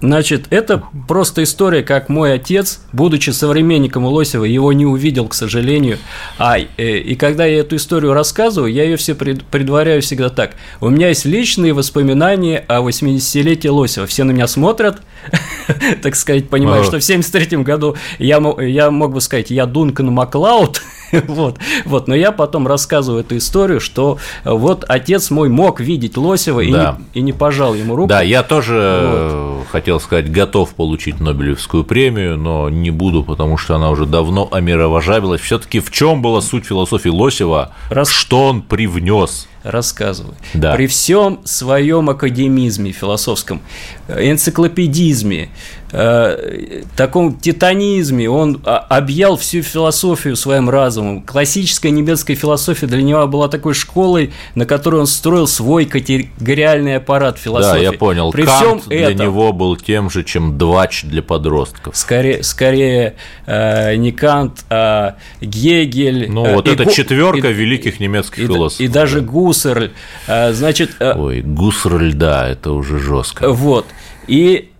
Значит, 0.00 0.46
это 0.50 0.82
просто 1.08 1.42
история, 1.42 1.82
как 1.82 2.08
мой 2.08 2.34
отец, 2.34 2.80
будучи 2.92 3.30
современником 3.30 4.04
Лосева, 4.04 4.44
его 4.44 4.72
не 4.72 4.84
увидел, 4.84 5.26
к 5.28 5.34
сожалению. 5.34 5.98
А, 6.38 6.58
э, 6.58 6.98
и 6.98 7.14
когда 7.14 7.46
я 7.46 7.60
эту 7.60 7.76
историю 7.76 8.12
рассказываю, 8.12 8.72
я 8.72 8.84
ее 8.84 8.96
все 8.96 9.14
предваряю 9.14 10.02
всегда 10.02 10.28
так. 10.28 10.56
У 10.80 10.90
меня 10.90 11.08
есть 11.08 11.24
личные 11.24 11.72
воспоминания 11.72 12.64
о 12.68 12.80
80-летии 12.86 13.68
Лосева. 13.68 14.06
Все 14.06 14.24
на 14.24 14.32
меня 14.32 14.46
смотрят, 14.46 15.00
так 16.02 16.14
сказать, 16.14 16.48
понимаю, 16.50 16.84
что 16.84 16.98
в 16.98 17.04
73 17.04 17.58
году 17.58 17.96
я, 18.18 18.42
я 18.60 18.90
мог 18.90 19.14
бы 19.14 19.20
сказать, 19.20 19.50
я 19.50 19.64
Дункан 19.64 20.12
Маклауд, 20.12 20.82
вот, 21.26 21.58
вот, 21.84 22.08
но 22.08 22.14
я 22.14 22.32
потом 22.32 22.66
рассказываю 22.66 23.20
эту 23.22 23.36
историю, 23.36 23.80
что 23.80 24.18
вот 24.44 24.84
отец 24.88 25.30
мой 25.30 25.48
мог 25.48 25.80
видеть 25.80 26.16
Лосева 26.16 26.60
и, 26.60 26.70
не, 26.70 26.94
и 27.14 27.20
не 27.22 27.32
пожал 27.32 27.74
ему 27.74 27.96
руку. 27.96 28.08
Да, 28.08 28.22
я 28.22 28.42
тоже 28.42 29.00
вот. 29.02 29.66
хотел 29.70 30.00
сказать, 30.00 30.30
готов 30.30 30.74
получить 30.74 31.20
Нобелевскую 31.20 31.84
премию, 31.84 32.36
но 32.36 32.68
не 32.68 32.90
буду, 32.90 33.22
потому 33.22 33.56
что 33.56 33.76
она 33.76 33.90
уже 33.90 34.06
давно 34.06 34.48
омировожабилась. 34.50 35.40
Все-таки 35.40 35.80
в 35.80 35.90
чем 35.90 36.22
была 36.22 36.40
суть 36.40 36.66
философии 36.66 37.08
Лосева, 37.08 37.72
Раз... 37.90 38.10
что 38.10 38.46
он 38.46 38.62
привнес? 38.62 39.48
рассказываю. 39.66 40.36
Да. 40.54 40.74
При 40.74 40.86
всем 40.86 41.40
своем 41.44 42.08
академизме 42.08 42.92
философском, 42.92 43.60
энциклопедизме, 44.08 45.48
э, 45.92 46.82
таком 46.96 47.38
титанизме, 47.38 48.28
он 48.28 48.60
объял 48.64 49.36
всю 49.36 49.62
философию 49.62 50.36
своим 50.36 50.68
разумом. 50.70 51.22
Классическая 51.22 51.90
немецкая 51.90 52.34
философия 52.34 52.86
для 52.86 53.02
него 53.02 53.26
была 53.26 53.48
такой 53.48 53.74
школой, 53.74 54.32
на 54.54 54.66
которой 54.66 55.00
он 55.00 55.06
строил 55.06 55.46
свой 55.46 55.84
категориальный 55.84 56.96
аппарат 56.96 57.38
философии. 57.38 57.84
Да, 57.84 57.92
я 57.92 57.92
понял. 57.92 58.30
При 58.32 58.44
Кант 58.44 58.82
всем 58.82 58.88
для 58.88 59.10
этом, 59.10 59.26
него 59.26 59.52
был 59.52 59.76
тем 59.76 60.10
же, 60.10 60.24
чем 60.24 60.58
Двач 60.58 61.04
для 61.04 61.22
подростков. 61.22 61.96
Скорее, 61.96 62.42
скорее 62.42 63.16
э, 63.46 63.96
не 63.96 64.12
Кант, 64.12 64.64
а 64.70 65.16
Гегель. 65.40 66.30
Ну, 66.30 66.46
э, 66.46 66.54
вот 66.54 66.68
эта 66.68 66.90
четверка 66.90 67.48
великих 67.48 68.00
немецких 68.00 68.38
и, 68.40 68.46
философов. 68.46 68.80
И 68.80 68.88
даже 68.88 69.20
Гуссерль. 69.20 69.90
Э, 70.26 70.52
значит, 70.52 70.96
э, 71.00 71.14
Ой, 71.16 71.42
Гуссерль, 71.42 72.14
да, 72.14 72.48
это 72.48 72.72
уже 72.72 72.98
жестко. 72.98 73.48
Вот. 73.48 73.86
И 74.26 74.70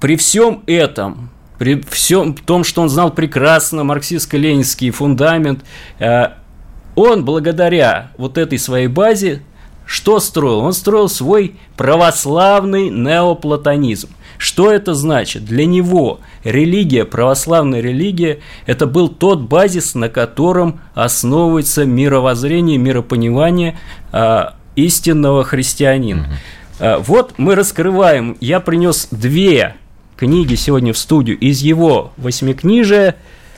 при 0.00 0.16
всем 0.16 0.62
этом, 0.66 1.30
при 1.58 1.80
всем 1.80 2.34
том, 2.34 2.64
что 2.64 2.82
он 2.82 2.88
знал 2.88 3.10
прекрасно 3.10 3.82
марксистско-ленинский 3.82 4.90
фундамент, 4.90 5.64
э, 5.98 6.28
он 6.94 7.24
благодаря 7.24 8.10
вот 8.16 8.38
этой 8.38 8.58
своей 8.58 8.88
базе 8.88 9.42
что 9.86 10.18
строил? 10.18 10.58
Он 10.58 10.72
строил 10.72 11.08
свой 11.08 11.54
православный 11.76 12.90
неоплатонизм. 12.90 14.08
Что 14.36 14.70
это 14.70 14.94
значит? 14.94 15.44
Для 15.44 15.64
него 15.64 16.18
религия, 16.42 17.04
православная 17.04 17.80
религия, 17.80 18.40
это 18.66 18.86
был 18.86 19.08
тот 19.08 19.42
базис, 19.42 19.94
на 19.94 20.08
котором 20.08 20.80
основывается 20.94 21.86
мировоззрение, 21.86 22.78
миропонимание 22.78 23.78
а, 24.12 24.56
истинного 24.74 25.44
христианина. 25.44 26.22
Угу. 26.22 26.30
А, 26.80 26.98
вот 26.98 27.34
мы 27.38 27.54
раскрываем, 27.54 28.36
я 28.40 28.58
принес 28.58 29.06
две 29.12 29.76
книги 30.16 30.54
сегодня 30.54 30.92
в 30.92 30.98
студию 30.98 31.38
из 31.38 31.60
его 31.60 32.12
восьмикнижия. 32.16 33.16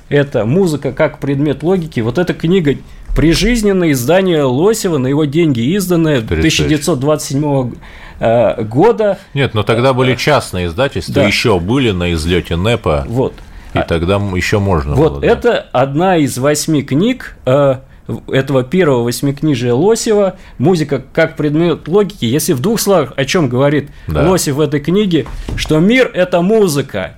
Это 0.08 0.44
«Музыка 0.44 0.92
как 0.92 1.18
предмет 1.18 1.62
логики». 1.62 2.00
Вот 2.00 2.18
эта 2.18 2.34
книга 2.34 2.76
прижизненное 3.14 3.92
издание 3.92 4.44
Лосева 4.44 4.98
на 4.98 5.08
его 5.08 5.24
деньги, 5.24 5.60
изданное 5.74 6.18
1927 6.18 7.72
э, 8.20 8.62
года. 8.62 9.18
Нет, 9.34 9.54
но 9.54 9.62
тогда 9.62 9.92
были 9.92 10.14
частные 10.14 10.66
издательства, 10.66 11.14
да. 11.14 11.26
еще 11.26 11.58
были 11.58 11.90
на 11.90 12.12
излете 12.12 12.56
НЭПа. 12.56 13.04
Вот. 13.08 13.34
И 13.74 13.80
тогда 13.86 14.16
еще 14.34 14.60
можно 14.60 14.94
вот 14.94 15.12
было. 15.12 15.14
Вот 15.16 15.24
это 15.24 15.68
да. 15.72 15.80
одна 15.80 16.16
из 16.16 16.38
восьми 16.38 16.82
книг 16.82 17.36
э, 17.44 17.80
этого 18.28 18.64
первого 18.64 19.04
восьмикнижия 19.04 19.74
Лосева 19.74 20.36
«Музыка 20.58 21.04
как 21.12 21.36
предмет 21.36 21.86
логики». 21.88 22.24
Если 22.24 22.52
в 22.52 22.60
двух 22.60 22.80
словах 22.80 23.12
о 23.16 23.24
чем 23.24 23.48
говорит 23.48 23.90
да. 24.06 24.28
Лосев 24.28 24.56
в 24.56 24.60
этой 24.60 24.80
книге, 24.80 25.26
что 25.56 25.78
мир– 25.78 26.10
это 26.14 26.40
музыка. 26.40 27.14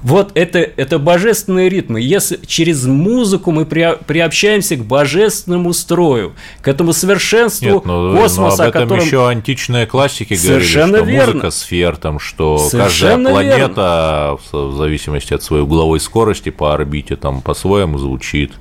Вот 0.00 0.30
это, 0.34 0.60
это 0.60 1.00
божественные 1.00 1.68
ритмы. 1.68 2.00
Если 2.00 2.38
через 2.46 2.84
музыку 2.84 3.50
мы 3.50 3.66
при, 3.66 3.98
приобщаемся 4.06 4.76
к 4.76 4.84
божественному 4.84 5.72
строю, 5.72 6.34
к 6.62 6.68
этому 6.68 6.92
совершенству 6.92 7.66
Нет, 7.66 7.84
но, 7.84 8.16
космоса, 8.16 8.58
но 8.58 8.62
об 8.62 8.68
этом 8.68 8.82
котором... 8.84 9.04
еще 9.04 9.28
античные 9.28 9.86
классики 9.86 10.34
Совершенно 10.34 10.98
говорили, 10.98 11.16
что 11.16 11.24
верно. 11.24 11.32
музыка 11.34 11.50
сфер, 11.50 11.96
там, 11.96 12.20
что 12.20 12.58
Совершенно 12.58 13.30
каждая 13.30 13.32
планета 13.32 14.38
верно. 14.52 14.68
в 14.68 14.76
зависимости 14.76 15.34
от 15.34 15.42
своей 15.42 15.64
угловой 15.64 15.98
скорости 15.98 16.50
по 16.50 16.72
орбите 16.72 17.16
там 17.16 17.42
по-своему 17.42 17.98
звучит. 17.98 18.52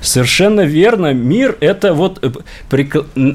Совершенно 0.00 0.60
верно. 0.60 1.12
Мир– 1.12 1.56
это 1.60 1.94
вот 1.94 2.22
э, 2.22 2.30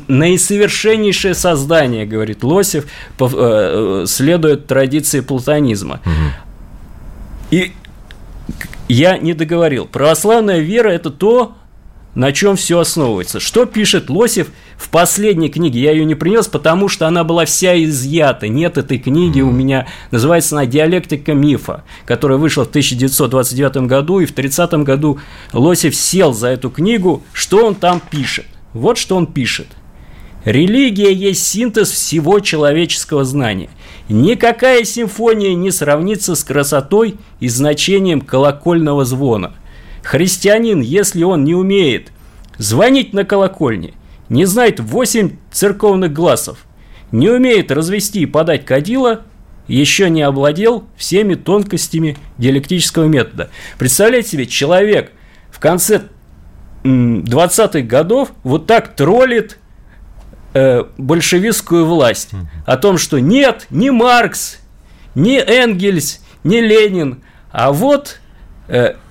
наисовершеннейшее 0.07 1.33
создание, 1.33 2.05
говорит 2.05 2.43
Лосев, 2.43 2.85
э, 2.85 3.27
э, 3.33 4.05
следует 4.07 4.67
традиции 4.67 5.21
платонизма. 5.21 5.99
Угу. 6.05 6.13
И 7.51 7.73
я 8.87 9.17
не 9.17 9.33
договорил. 9.33 9.85
Православная 9.85 10.59
вера– 10.59 10.89
это 10.91 11.09
то, 11.09 11.55
на 12.15 12.31
чем 12.31 12.55
все 12.55 12.79
основывается. 12.79 13.39
Что 13.39 13.65
пишет 13.65 14.09
Лосев 14.09 14.47
в 14.77 14.89
последней 14.89 15.49
книге? 15.49 15.81
Я 15.81 15.91
ее 15.91 16.05
не 16.05 16.15
принес, 16.15 16.47
потому 16.47 16.89
что 16.89 17.07
она 17.07 17.23
была 17.23 17.45
вся 17.45 17.81
изъята. 17.83 18.47
Нет 18.47 18.77
этой 18.77 18.97
книги 18.97 19.39
mm-hmm. 19.39 19.49
у 19.49 19.51
меня. 19.51 19.87
Называется 20.11 20.55
она 20.55 20.65
«Диалектика 20.65 21.33
мифа», 21.33 21.83
которая 22.05 22.37
вышла 22.37 22.65
в 22.65 22.69
1929 22.69 23.87
году, 23.87 24.19
и 24.19 24.25
в 24.25 24.33
30 24.33 24.73
году 24.83 25.19
Лосев 25.53 25.95
сел 25.95 26.33
за 26.33 26.49
эту 26.49 26.69
книгу. 26.69 27.23
Что 27.33 27.65
он 27.65 27.75
там 27.75 28.01
пишет? 28.01 28.45
Вот 28.73 28.97
что 28.97 29.15
он 29.15 29.27
пишет. 29.27 29.67
Религия 30.43 31.13
есть 31.13 31.45
синтез 31.45 31.91
всего 31.91 32.39
человеческого 32.39 33.23
знания. 33.23 33.69
Никакая 34.09 34.83
симфония 34.83 35.53
не 35.53 35.71
сравнится 35.71 36.33
с 36.35 36.43
красотой 36.43 37.15
и 37.39 37.47
значением 37.47 38.21
колокольного 38.21 39.05
звона. 39.05 39.53
Христианин, 40.03 40.81
если 40.81 41.23
он 41.23 41.43
не 41.43 41.55
умеет 41.55 42.11
звонить 42.57 43.13
на 43.13 43.23
колокольне, 43.23 43.93
не 44.29 44.45
знает 44.45 44.79
восемь 44.79 45.37
церковных 45.51 46.13
глазов, 46.13 46.59
не 47.11 47.29
умеет 47.29 47.71
развести 47.71 48.21
и 48.21 48.25
подать 48.25 48.65
кадила, 48.65 49.21
еще 49.67 50.09
не 50.09 50.21
овладел 50.21 50.85
всеми 50.95 51.35
тонкостями 51.35 52.17
диалектического 52.37 53.05
метода. 53.05 53.49
Представляете 53.77 54.29
себе, 54.29 54.45
человек 54.45 55.11
в 55.49 55.59
конце 55.59 56.03
20-х 56.83 57.81
годов 57.81 58.31
вот 58.43 58.67
так 58.67 58.95
троллит 58.95 59.59
э, 60.53 60.83
большевистскую 60.97 61.85
власть 61.85 62.31
о 62.65 62.77
том, 62.77 62.97
что 62.97 63.19
нет, 63.19 63.67
ни 63.69 63.89
Маркс, 63.89 64.59
ни 65.13 65.37
Энгельс, 65.37 66.21
ни 66.43 66.57
Ленин, 66.57 67.21
а 67.51 67.71
вот 67.71 68.20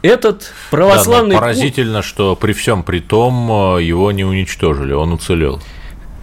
этот 0.02 0.52
православный... 0.70 1.34
Да, 1.34 1.40
поразительно, 1.40 2.02
что 2.02 2.34
при 2.34 2.52
всем 2.52 2.82
при 2.82 3.00
том 3.00 3.76
э, 3.76 3.82
его 3.82 4.11
не 4.11 4.24
уничтожили, 4.24 4.92
он 4.92 5.12
уцелел. 5.12 5.61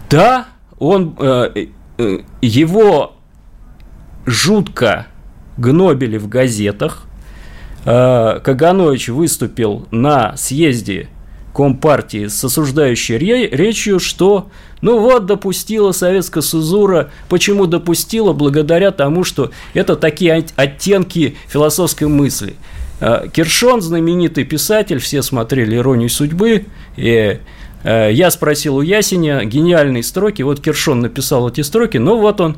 Да, 0.10 0.48
он, 0.80 1.16
э, 1.20 1.68
э, 2.00 2.20
его 2.42 3.16
жутко 4.26 5.08
гнобили 5.58 6.18
в 6.18 6.28
газетах. 6.28 7.04
Э, 7.86 8.40
Каганович 8.44 9.10
выступил 9.10 9.88
на 9.92 10.36
съезде 10.36 11.10
Компартии 11.54 12.28
с 12.28 12.44
осуждающей 12.44 13.18
речью, 13.18 14.00
что 14.00 14.50
ну 14.82 15.00
вот 15.00 15.26
допустила 15.26 15.92
советская 15.92 16.44
Сузура. 16.44 17.10
Почему 17.30 17.66
допустила? 17.66 18.34
Благодаря 18.34 18.92
тому, 18.92 19.24
что 19.24 19.50
это 19.74 19.96
такие 19.96 20.46
оттенки 20.56 21.36
философской 21.48 22.08
мысли. 22.08 22.56
Э, 23.00 23.28
Киршон, 23.32 23.82
знаменитый 23.82 24.44
писатель, 24.44 25.00
все 25.00 25.22
смотрели 25.22 25.76
«Иронию 25.76 26.10
судьбы», 26.10 26.66
и 26.96 27.40
э, 27.84 28.10
я 28.12 28.32
спросил 28.32 28.78
у 28.78 28.82
Ясеня 28.82 29.44
гениальные 29.46 30.04
строки, 30.04 30.42
вот 30.42 30.60
Киршон 30.62 31.02
написал 31.02 31.48
эти 31.50 31.62
строки, 31.62 31.98
но 31.98 32.18
вот 32.18 32.42
он 32.42 32.58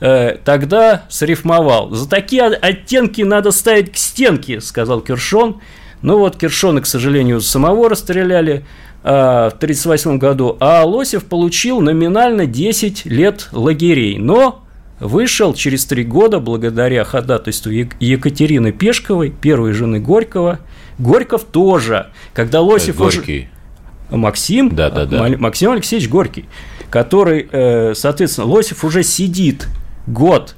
э, 0.00 0.36
тогда 0.44 1.04
срифмовал. 1.08 1.90
«За 1.90 2.08
такие 2.08 2.44
оттенки 2.44 3.22
надо 3.22 3.50
ставить 3.50 3.92
к 3.92 3.96
стенке»,– 3.96 4.60
сказал 4.62 5.00
Киршон, 5.00 5.60
ну 6.02 6.18
вот 6.18 6.36
Киршона, 6.36 6.80
к 6.80 6.86
сожалению, 6.86 7.40
самого 7.40 7.90
расстреляли 7.90 8.64
в 9.02 9.06
1938 9.06 10.18
году, 10.18 10.58
а 10.60 10.84
Лосев 10.84 11.24
получил 11.24 11.80
номинально 11.80 12.44
10 12.44 13.06
лет 13.06 13.48
лагерей, 13.50 14.18
но 14.18 14.62
вышел 15.00 15.54
через 15.54 15.86
три 15.86 16.04
года 16.04 16.38
благодаря 16.38 17.04
ходатайству 17.04 17.70
Екатерины 17.72 18.72
Пешковой, 18.72 19.30
первой 19.30 19.72
жены 19.72 19.98
Горького. 19.98 20.60
Горьков 20.98 21.44
тоже, 21.44 22.08
когда 22.34 22.60
Лосев 22.60 22.96
Горький. 22.96 23.48
уже... 24.10 24.16
Максим, 24.16 24.74
да, 24.74 24.90
да, 24.90 25.06
да. 25.06 25.28
Максим 25.38 25.70
Алексеевич 25.70 26.08
Горький, 26.08 26.46
который, 26.90 27.48
э, 27.50 27.94
соответственно, 27.94 28.46
Лосев 28.48 28.84
уже 28.84 29.02
сидит 29.02 29.68
год 30.06 30.56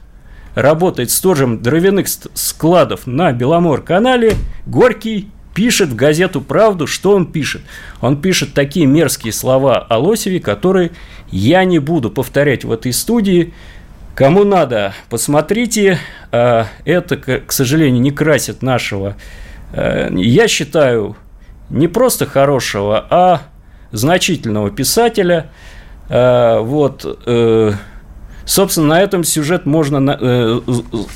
работает 0.54 1.10
сторожем 1.10 1.62
дровяных 1.62 2.06
складов 2.08 3.06
на 3.06 3.32
Беломор-канале, 3.32 4.34
Горький 4.66 5.28
пишет 5.54 5.90
в 5.90 5.96
газету 5.96 6.40
«Правду». 6.40 6.86
Что 6.86 7.14
он 7.14 7.26
пишет? 7.26 7.62
Он 8.00 8.20
пишет 8.20 8.54
такие 8.54 8.86
мерзкие 8.86 9.32
слова 9.32 9.78
о 9.78 9.98
Лосеве, 9.98 10.40
которые 10.40 10.92
я 11.30 11.64
не 11.64 11.78
буду 11.78 12.10
повторять 12.10 12.64
в 12.64 12.72
этой 12.72 12.92
студии. 12.92 13.52
Кому 14.14 14.44
надо, 14.44 14.94
посмотрите. 15.08 15.98
А, 16.30 16.66
это, 16.84 17.16
к 17.16 17.52
сожалению, 17.52 18.02
не 18.02 18.10
красит 18.10 18.62
нашего, 18.62 19.16
э, 19.72 20.10
я 20.14 20.48
считаю, 20.48 21.16
не 21.70 21.88
просто 21.88 22.26
хорошего, 22.26 23.06
а 23.08 23.42
значительного 23.90 24.70
писателя. 24.70 25.50
А, 26.08 26.60
вот, 26.60 27.04
э, 27.26 27.72
Собственно, 28.44 28.88
на 28.88 29.00
этом 29.00 29.24
сюжет 29.24 29.66
можно 29.66 30.18
э, 30.20 30.60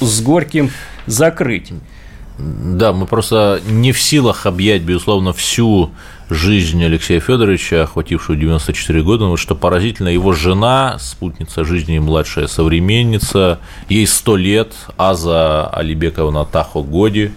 с 0.00 0.20
Горьким 0.22 0.70
закрыть. 1.06 1.72
Да, 2.38 2.92
мы 2.92 3.06
просто 3.06 3.60
не 3.66 3.92
в 3.92 4.00
силах 4.00 4.46
объять, 4.46 4.82
безусловно, 4.82 5.32
всю 5.32 5.90
жизнь 6.30 6.84
Алексея 6.84 7.20
Федоровича, 7.20 7.84
охватившую 7.84 8.38
94 8.38 9.02
года, 9.02 9.24
но 9.24 9.36
что 9.36 9.54
поразительно, 9.54 10.08
его 10.08 10.32
жена, 10.32 10.96
спутница 10.98 11.64
жизни, 11.64 11.98
младшая 11.98 12.46
современница, 12.46 13.60
ей 13.88 14.06
100 14.06 14.36
лет, 14.36 14.72
Аза 14.96 15.68
Алибековна 15.68 16.44
Тахо 16.44 16.82
Годи, 16.82 17.32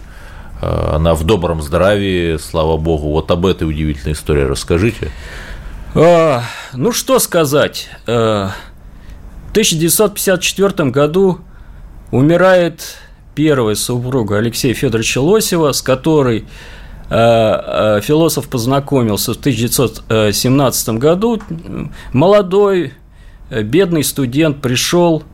э, 0.60 0.92
она 0.94 1.14
в 1.14 1.24
добром 1.24 1.62
здравии, 1.62 2.36
слава 2.36 2.76
богу. 2.76 3.10
Вот 3.10 3.30
об 3.30 3.46
этой 3.46 3.68
удивительной 3.68 4.14
истории 4.14 4.42
расскажите. 4.42 5.10
А, 5.94 6.42
ну, 6.72 6.92
что 6.92 7.18
сказать. 7.18 7.88
Э, 8.06 8.48
в 9.48 9.50
1954 9.50 10.90
году 10.90 11.40
умирает 12.10 12.98
первая 13.34 13.74
супруга 13.74 14.38
Алексея 14.38 14.74
Федоровича 14.74 15.20
Лосева, 15.20 15.72
с 15.72 15.82
которой 15.82 16.44
философ 17.10 18.48
познакомился 18.48 19.34
в 19.34 19.38
1917 19.38 20.88
году. 20.90 21.40
Молодой, 22.12 22.92
э, 23.50 23.62
бедный 23.62 24.04
студент 24.04 24.60
пришел 24.62 25.24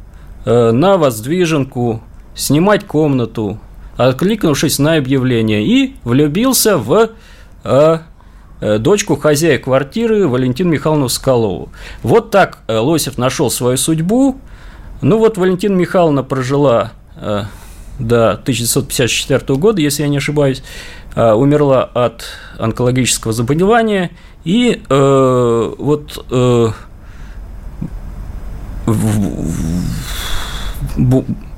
на 0.47 0.97
воздвиженку 0.97 2.01
снимать 2.35 2.87
комнату, 2.87 3.59
откликнувшись 3.97 4.79
на 4.79 4.95
объявление, 4.95 5.67
и 5.67 5.97
влюбился 6.05 6.79
в 6.79 7.11
Э, 8.59 8.79
дочку 8.79 9.17
хозяя 9.17 9.59
квартиры 9.59 10.27
Валентину 10.27 10.71
Михайловну 10.71 11.11
Скалову. 11.11 11.69
Вот 12.03 12.31
так 12.31 12.61
э, 12.69 12.79
Лосев 12.79 13.19
нашел 13.19 13.51
свою 13.51 13.77
судьбу. 13.77 14.39
Ну 15.03 15.19
вот 15.19 15.37
Валентина 15.37 15.75
Михайловна 15.75 16.23
прожила 16.23 16.93
э, 17.17 17.43
до 17.99 18.31
1954 18.33 19.59
года, 19.59 19.83
если 19.83 20.05
я 20.05 20.09
не 20.09 20.17
ошибаюсь, 20.17 20.63
умерла 21.17 21.85
от 21.85 22.25
онкологического 22.59 23.33
заболевания. 23.33 24.11
И 24.45 24.81
э, 24.89 25.75
вот 25.79 26.25
э, 26.31 26.69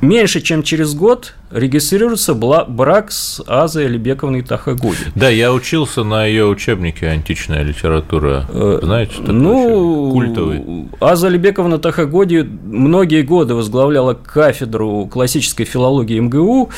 меньше 0.01 0.41
чем 0.41 0.63
через 0.63 0.95
год 0.95 1.35
регистрируется 1.51 2.35
брак 2.35 3.11
с 3.11 3.43
Азой 3.47 3.87
Алибековной 3.87 4.43
Тахагуди. 4.43 4.97
Да, 5.15 5.29
я 5.29 5.53
учился 5.53 6.03
на 6.05 6.25
ее 6.25 6.47
учебнике 6.47 7.09
«Античная 7.09 7.63
литература». 7.63 8.47
Э, 8.49 8.79
Знаете, 8.83 9.17
такой 9.19 9.35
ну, 9.35 10.11
культовый. 10.13 10.89
Аза 11.01 11.27
Алибековна 11.27 11.79
Тахагоди 11.79 12.41
многие 12.65 13.23
годы 13.23 13.55
возглавляла 13.55 14.15
кафедру 14.15 15.07
классической 15.07 15.65
филологии 15.65 16.21
МГУ. 16.21 16.71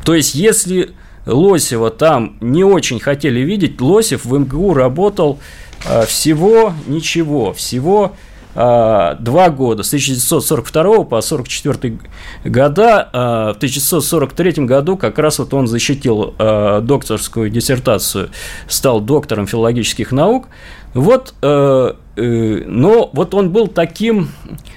Э, 0.00 0.04
то 0.04 0.14
есть, 0.14 0.34
если 0.34 0.94
Лосева 1.26 1.90
там 1.90 2.36
не 2.40 2.64
очень 2.64 3.00
хотели 3.00 3.40
видеть, 3.40 3.80
Лосев 3.80 4.24
в 4.24 4.38
МГУ 4.38 4.74
работал 4.74 5.38
а, 5.86 6.04
всего 6.06 6.72
ничего, 6.86 7.52
всего 7.52 8.12
а, 8.54 9.14
два 9.14 9.50
года, 9.50 9.82
с 9.82 9.88
1942 9.88 10.82
по 11.04 11.18
1944 11.18 11.98
года. 12.44 13.08
А, 13.12 13.52
в 13.52 13.56
1943 13.56 14.64
году 14.64 14.96
как 14.96 15.18
раз 15.18 15.38
вот 15.38 15.54
он 15.54 15.66
защитил 15.66 16.34
а, 16.38 16.80
докторскую 16.80 17.50
диссертацию, 17.50 18.30
стал 18.66 19.00
доктором 19.00 19.46
филологических 19.46 20.10
наук. 20.12 20.48
Вот, 20.94 21.34
э, 21.42 21.46
э, 21.46 21.94
но 22.20 23.10
вот 23.12 23.34
он 23.34 23.50
был 23.50 23.68
таким, 23.68 24.30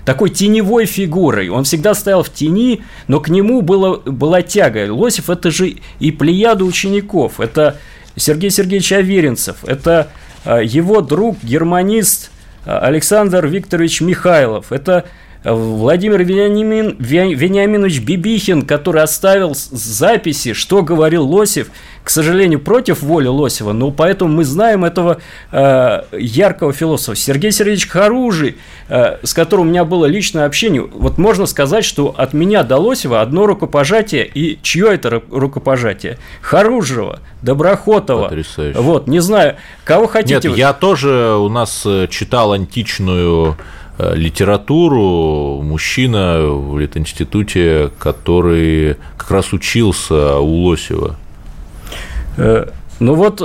такой 0.06 0.30
теневой 0.30 0.86
фигурой. 0.86 1.50
Он 1.50 1.64
всегда 1.64 1.94
стоял 1.94 2.24
в 2.24 2.30
тени, 2.32 2.84
но 3.08 3.20
к 3.20 3.30
нему 3.30 3.62
было, 3.62 3.98
была 3.98 4.42
тяга. 4.42 4.92
Лосев– 4.94 5.30
это 5.32 5.52
же 5.52 5.76
и 6.00 6.12
плеяда 6.12 6.64
учеников. 6.64 7.40
Это 7.40 7.78
Сергей 8.16 8.50
Сергеевич 8.50 8.92
Аверинцев, 8.92 9.58
это 9.66 10.10
его 10.46 11.02
друг, 11.02 11.38
германист 11.44 12.32
Александр 12.66 13.48
Викторович 13.48 14.02
Михайлов, 14.02 14.72
это 14.72 15.06
Владимир 15.44 16.24
Вениамин, 16.24 16.96
Вениаминович 17.00 18.00
Бибихин, 18.02 18.64
который 18.64 19.02
оставил 19.02 19.54
записи, 19.56 20.54
что 20.54 20.84
говорил 20.84 21.28
Лосев, 21.28 21.68
к 22.04 22.10
сожалению, 22.10 22.60
против 22.60 23.02
воли 23.02 23.28
Лосева, 23.28 23.74
но 23.74 23.92
поэтому 23.92 24.34
мы 24.34 24.44
знаем 24.44 24.86
этого 24.86 25.20
э, 25.52 26.04
яркого 26.12 26.74
философа. 26.74 27.18
Сергей 27.18 27.52
Сергеевич 27.52 27.88
Харужий, 27.88 28.58
э, 28.90 29.18
с 29.24 29.34
которым 29.34 29.68
у 29.68 29.70
меня 29.70 29.86
было 29.86 30.06
личное 30.06 30.46
общение, 30.46 30.82
вот 30.82 31.18
можно 31.18 31.46
сказать, 31.46 31.86
что 31.86 32.14
от 32.18 32.34
меня 32.34 32.64
до 32.64 32.78
Лосева 32.78 33.22
одно 33.22 33.46
рукопожатие, 33.46 34.26
и 34.26 34.60
чье 34.62 34.94
это 34.94 35.22
рукопожатие? 35.30 36.18
Харужева, 36.42 37.20
Доброхотова. 37.44 38.24
Потрясающе. 38.30 38.80
Вот, 38.80 39.08
не 39.08 39.20
знаю, 39.20 39.58
кого 39.84 40.08
хотите. 40.08 40.48
Нет, 40.48 40.58
я 40.58 40.72
тоже 40.72 41.36
у 41.36 41.50
нас 41.50 41.84
э, 41.86 42.08
читал 42.10 42.54
античную 42.54 43.58
э, 43.60 43.64
литературу 44.00 45.62
мужчина 45.62 46.42
в 46.42 46.80
Литинституте, 46.80 47.92
который 48.00 48.98
как 49.18 49.32
раз 49.32 49.54
учился 49.54 50.38
у 50.38 50.64
Лосева. 50.64 51.16
Э, 52.38 52.68
ну 53.00 53.16
вот 53.16 53.42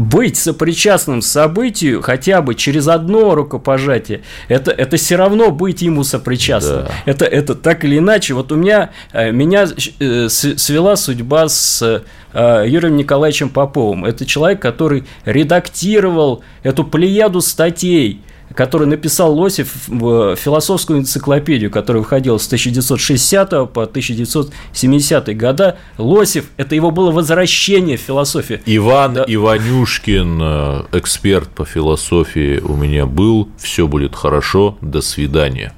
быть 0.00 0.38
сопричастным 0.38 1.20
событию 1.20 2.00
хотя 2.00 2.40
бы 2.40 2.54
через 2.54 2.88
одно 2.88 3.34
рукопожатие, 3.34 4.22
это, 4.48 4.70
это 4.70 4.96
все 4.96 5.16
равно 5.16 5.50
быть 5.50 5.82
ему 5.82 6.04
сопричастным. 6.04 6.84
Да. 6.84 6.90
Это, 7.04 7.24
это 7.26 7.54
так 7.54 7.84
или 7.84 7.98
иначе. 7.98 8.32
Вот 8.34 8.50
у 8.50 8.56
меня, 8.56 8.90
э, 9.12 9.30
меня 9.30 9.66
э, 9.66 10.28
свела 10.28 10.96
судьба 10.96 11.48
с 11.48 12.02
э, 12.32 12.64
Юрием 12.66 12.96
Николаевичем 12.96 13.50
Поповым. 13.50 14.06
Это 14.06 14.24
человек, 14.24 14.62
который 14.62 15.04
редактировал 15.26 16.42
эту 16.62 16.84
плеяду 16.84 17.42
статей 17.42 18.22
который 18.54 18.86
написал 18.86 19.38
Лосев 19.38 19.72
в 19.86 20.36
философскую 20.36 21.00
энциклопедию, 21.00 21.70
которая 21.70 22.02
выходила 22.02 22.38
с 22.38 22.46
1960 22.46 23.50
по 23.72 23.82
1970 23.82 25.36
года. 25.36 25.78
Лосев, 25.98 26.46
это 26.56 26.74
его 26.74 26.90
было 26.90 27.10
возвращение 27.10 27.96
в 27.96 28.00
философию. 28.00 28.60
Иван 28.66 29.14
да. 29.14 29.24
Иванюшкин, 29.26 30.38
э, 30.42 30.82
эксперт 30.92 31.48
по 31.50 31.64
философии 31.64 32.58
у 32.58 32.76
меня 32.76 33.06
был. 33.06 33.48
Все 33.58 33.86
будет 33.86 34.14
хорошо. 34.14 34.76
До 34.80 35.00
свидания. 35.00 35.72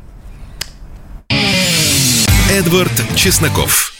Эдвард 2.51 2.93
Чесноков. 3.17 3.93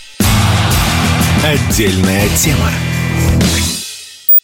Отдельная 1.45 2.29
тема. 2.37 2.71